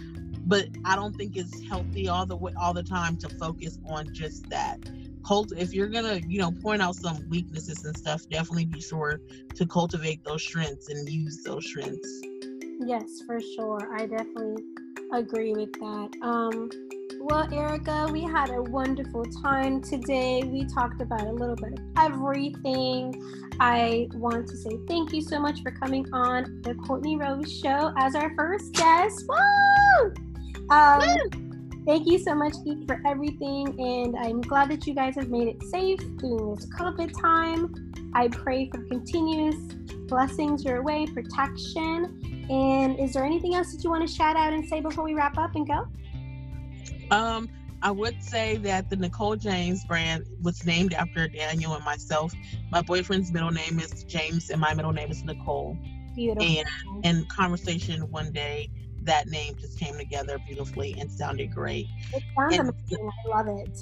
But 0.44 0.68
I 0.84 0.96
don't 0.96 1.14
think 1.16 1.36
it's 1.36 1.62
healthy 1.68 2.08
all 2.08 2.26
the 2.26 2.36
way 2.36 2.52
all 2.60 2.72
the 2.72 2.82
time 2.82 3.16
to 3.18 3.28
focus 3.28 3.78
on 3.86 4.12
just 4.12 4.48
that. 4.50 4.78
Cult, 5.26 5.52
if 5.56 5.72
you're 5.72 5.88
gonna, 5.88 6.20
you 6.26 6.38
know, 6.38 6.50
point 6.50 6.82
out 6.82 6.96
some 6.96 7.28
weaknesses 7.28 7.84
and 7.84 7.96
stuff, 7.96 8.22
definitely 8.28 8.66
be 8.66 8.80
sure 8.80 9.20
to 9.54 9.66
cultivate 9.66 10.22
those 10.24 10.42
strengths 10.42 10.88
and 10.88 11.08
use 11.08 11.42
those 11.44 11.64
strengths. 11.64 12.22
Yes, 12.80 13.22
for 13.24 13.40
sure. 13.40 13.88
I 13.94 14.06
definitely 14.06 14.64
agree 15.12 15.52
with 15.52 15.72
that. 15.74 16.10
Um, 16.22 16.70
well, 17.22 17.46
Erica, 17.54 18.08
we 18.10 18.22
had 18.22 18.50
a 18.50 18.60
wonderful 18.60 19.24
time 19.24 19.80
today. 19.80 20.42
We 20.44 20.64
talked 20.64 21.00
about 21.00 21.24
a 21.26 21.32
little 21.32 21.54
bit 21.54 21.74
of 21.74 21.80
everything. 21.96 23.14
I 23.60 24.08
want 24.14 24.48
to 24.48 24.56
say 24.56 24.76
thank 24.88 25.12
you 25.12 25.22
so 25.22 25.38
much 25.38 25.62
for 25.62 25.70
coming 25.70 26.04
on 26.12 26.60
the 26.62 26.74
Courtney 26.74 27.16
Rose 27.16 27.50
Show 27.60 27.92
as 27.96 28.16
our 28.16 28.34
first 28.34 28.72
guest. 28.74 29.24
Woo! 29.28 30.14
Um, 30.68 31.00
thank 31.86 32.08
you 32.08 32.18
so 32.18 32.34
much, 32.34 32.54
for 32.88 33.00
everything. 33.06 33.68
And 33.80 34.16
I'm 34.16 34.40
glad 34.40 34.70
that 34.70 34.84
you 34.86 34.94
guys 34.94 35.14
have 35.14 35.28
made 35.28 35.46
it 35.46 35.62
safe 35.62 36.00
during 36.18 36.56
this 36.56 36.66
COVID 36.74 37.20
time. 37.20 37.92
I 38.14 38.28
pray 38.28 38.68
for 38.68 38.82
continuous 38.82 39.54
blessings 40.08 40.64
your 40.64 40.82
way, 40.82 41.06
protection. 41.06 42.18
And 42.50 42.98
is 42.98 43.12
there 43.12 43.24
anything 43.24 43.54
else 43.54 43.72
that 43.72 43.84
you 43.84 43.90
want 43.90 44.06
to 44.06 44.12
shout 44.12 44.34
out 44.34 44.52
and 44.52 44.66
say 44.66 44.80
before 44.80 45.04
we 45.04 45.14
wrap 45.14 45.38
up 45.38 45.54
and 45.54 45.68
go? 45.68 45.86
Um, 47.12 47.50
I 47.82 47.90
would 47.90 48.22
say 48.22 48.56
that 48.58 48.88
the 48.88 48.96
Nicole 48.96 49.36
James 49.36 49.84
brand 49.84 50.24
was 50.40 50.64
named 50.64 50.94
after 50.94 51.28
Daniel 51.28 51.74
and 51.74 51.84
myself. 51.84 52.32
My 52.70 52.80
boyfriend's 52.80 53.30
middle 53.30 53.50
name 53.50 53.78
is 53.78 54.04
James, 54.04 54.48
and 54.48 54.58
my 54.58 54.72
middle 54.72 54.92
name 54.92 55.10
is 55.10 55.22
Nicole. 55.22 55.76
Beautiful. 56.14 56.48
And 56.48 56.66
in 57.04 57.26
conversation 57.26 58.10
one 58.10 58.32
day, 58.32 58.70
that 59.02 59.28
name 59.28 59.56
just 59.60 59.78
came 59.78 59.98
together 59.98 60.38
beautifully 60.46 60.94
and 60.98 61.10
sounded 61.10 61.52
great. 61.52 61.86
It 62.14 62.22
sounds 62.34 62.56
and 62.56 62.68
amazing. 62.70 63.10
I 63.26 63.36
love 63.36 63.46
it. 63.48 63.78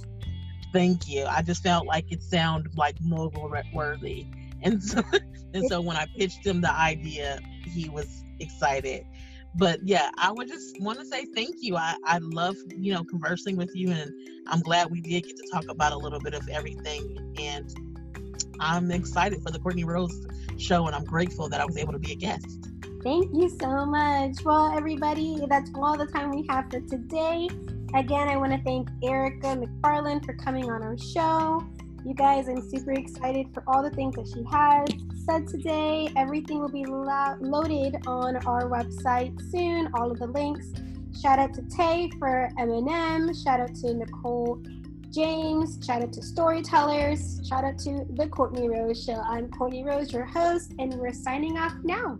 Thank 0.72 1.08
you. 1.08 1.26
I 1.26 1.42
just 1.42 1.62
felt 1.62 1.86
like 1.86 2.10
it 2.10 2.22
sounded 2.22 2.76
like 2.76 2.96
mogul 3.00 3.52
worthy, 3.72 4.26
and 4.62 4.82
so 4.82 5.02
and 5.54 5.68
so 5.68 5.80
when 5.80 5.96
I 5.96 6.06
pitched 6.18 6.44
him 6.44 6.62
the 6.62 6.72
idea, 6.72 7.38
he 7.64 7.88
was 7.88 8.24
excited 8.40 9.04
but 9.56 9.80
yeah, 9.82 10.10
I 10.16 10.30
would 10.32 10.48
just 10.48 10.80
want 10.80 10.98
to 11.00 11.04
say 11.04 11.24
thank 11.24 11.56
you. 11.60 11.76
I, 11.76 11.96
I 12.04 12.18
love, 12.18 12.56
you 12.68 12.92
know, 12.92 13.04
conversing 13.04 13.56
with 13.56 13.74
you 13.74 13.90
and 13.90 14.12
I'm 14.46 14.60
glad 14.60 14.90
we 14.90 15.00
did 15.00 15.24
get 15.26 15.36
to 15.36 15.46
talk 15.52 15.64
about 15.68 15.92
a 15.92 15.96
little 15.96 16.20
bit 16.20 16.34
of 16.34 16.48
everything. 16.48 17.34
And 17.38 17.74
I'm 18.60 18.90
excited 18.90 19.42
for 19.42 19.50
the 19.50 19.58
Courtney 19.58 19.84
Rose 19.84 20.26
show 20.56 20.86
and 20.86 20.94
I'm 20.94 21.04
grateful 21.04 21.48
that 21.48 21.60
I 21.60 21.66
was 21.66 21.76
able 21.76 21.92
to 21.92 21.98
be 21.98 22.12
a 22.12 22.16
guest. 22.16 22.68
Thank 23.02 23.34
you 23.34 23.48
so 23.48 23.86
much. 23.86 24.44
Well, 24.44 24.76
everybody, 24.76 25.42
that's 25.48 25.70
all 25.74 25.96
the 25.96 26.06
time 26.06 26.30
we 26.30 26.46
have 26.50 26.70
for 26.70 26.80
today. 26.80 27.48
Again, 27.94 28.28
I 28.28 28.36
want 28.36 28.52
to 28.52 28.62
thank 28.62 28.88
Erica 29.02 29.56
McFarland 29.56 30.24
for 30.24 30.34
coming 30.34 30.70
on 30.70 30.82
our 30.82 30.98
show. 30.98 31.66
You 32.04 32.14
guys, 32.14 32.48
I'm 32.48 32.62
super 32.62 32.92
excited 32.92 33.52
for 33.52 33.62
all 33.66 33.82
the 33.82 33.90
things 33.90 34.16
that 34.16 34.26
she 34.26 34.42
has 34.50 34.88
said 35.26 35.46
today. 35.46 36.08
Everything 36.16 36.58
will 36.58 36.70
be 36.70 36.86
lo- 36.86 37.36
loaded 37.40 37.96
on 38.06 38.36
our 38.46 38.70
website 38.70 39.38
soon, 39.50 39.90
all 39.92 40.10
of 40.10 40.18
the 40.18 40.26
links. 40.26 40.72
Shout 41.20 41.38
out 41.38 41.52
to 41.54 41.62
Tay 41.62 42.10
for 42.18 42.48
M&M. 42.58 43.34
Shout 43.34 43.60
out 43.60 43.74
to 43.76 43.92
Nicole 43.92 44.62
James. 45.10 45.78
Shout 45.84 46.00
out 46.02 46.12
to 46.14 46.22
Storytellers. 46.22 47.46
Shout 47.46 47.64
out 47.64 47.78
to 47.80 48.06
The 48.14 48.28
Courtney 48.28 48.68
Rose 48.68 49.04
Show. 49.04 49.20
I'm 49.28 49.50
Courtney 49.50 49.84
Rose, 49.84 50.10
your 50.10 50.24
host, 50.24 50.72
and 50.78 50.94
we're 50.94 51.12
signing 51.12 51.58
off 51.58 51.74
now. 51.82 52.16